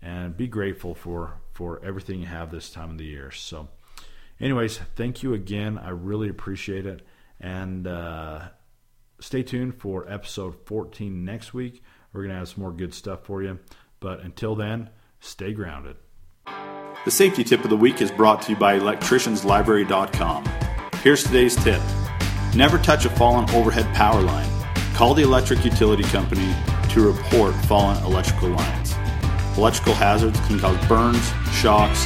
and 0.00 0.36
be 0.36 0.46
grateful 0.46 0.94
for 0.94 1.34
for 1.54 1.80
everything 1.84 2.20
you 2.20 2.26
have 2.26 2.50
this 2.50 2.70
time 2.70 2.90
of 2.90 2.98
the 2.98 3.04
year. 3.04 3.30
So, 3.30 3.68
anyways, 4.40 4.78
thank 4.96 5.22
you 5.22 5.34
again. 5.34 5.78
I 5.78 5.90
really 5.90 6.28
appreciate 6.28 6.86
it, 6.86 7.06
and 7.40 7.86
uh, 7.86 8.48
stay 9.20 9.42
tuned 9.42 9.80
for 9.80 10.10
episode 10.10 10.54
14 10.66 11.24
next 11.24 11.54
week. 11.54 11.82
We're 12.12 12.22
going 12.22 12.32
to 12.32 12.38
have 12.38 12.48
some 12.48 12.62
more 12.62 12.72
good 12.72 12.94
stuff 12.94 13.24
for 13.24 13.42
you. 13.42 13.58
But 14.00 14.20
until 14.20 14.54
then, 14.54 14.90
stay 15.20 15.52
grounded. 15.52 15.96
The 17.04 17.10
safety 17.10 17.44
tip 17.44 17.64
of 17.64 17.70
the 17.70 17.76
week 17.76 18.00
is 18.00 18.10
brought 18.10 18.42
to 18.42 18.52
you 18.52 18.56
by 18.58 18.78
electricianslibrary.com. 18.78 20.44
Here's 21.02 21.22
today's 21.24 21.56
tip 21.56 21.80
Never 22.54 22.78
touch 22.78 23.04
a 23.04 23.10
fallen 23.10 23.48
overhead 23.50 23.94
power 23.94 24.20
line. 24.20 24.57
Call 24.98 25.14
the 25.14 25.22
electric 25.22 25.64
utility 25.64 26.02
company 26.02 26.52
to 26.88 27.06
report 27.06 27.54
fallen 27.66 28.02
electrical 28.02 28.48
lines. 28.48 28.96
Electrical 29.56 29.94
hazards 29.94 30.40
can 30.48 30.58
cause 30.58 30.76
burns, 30.88 31.24
shocks, 31.52 32.04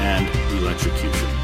and 0.00 0.28
electrocution. 0.58 1.41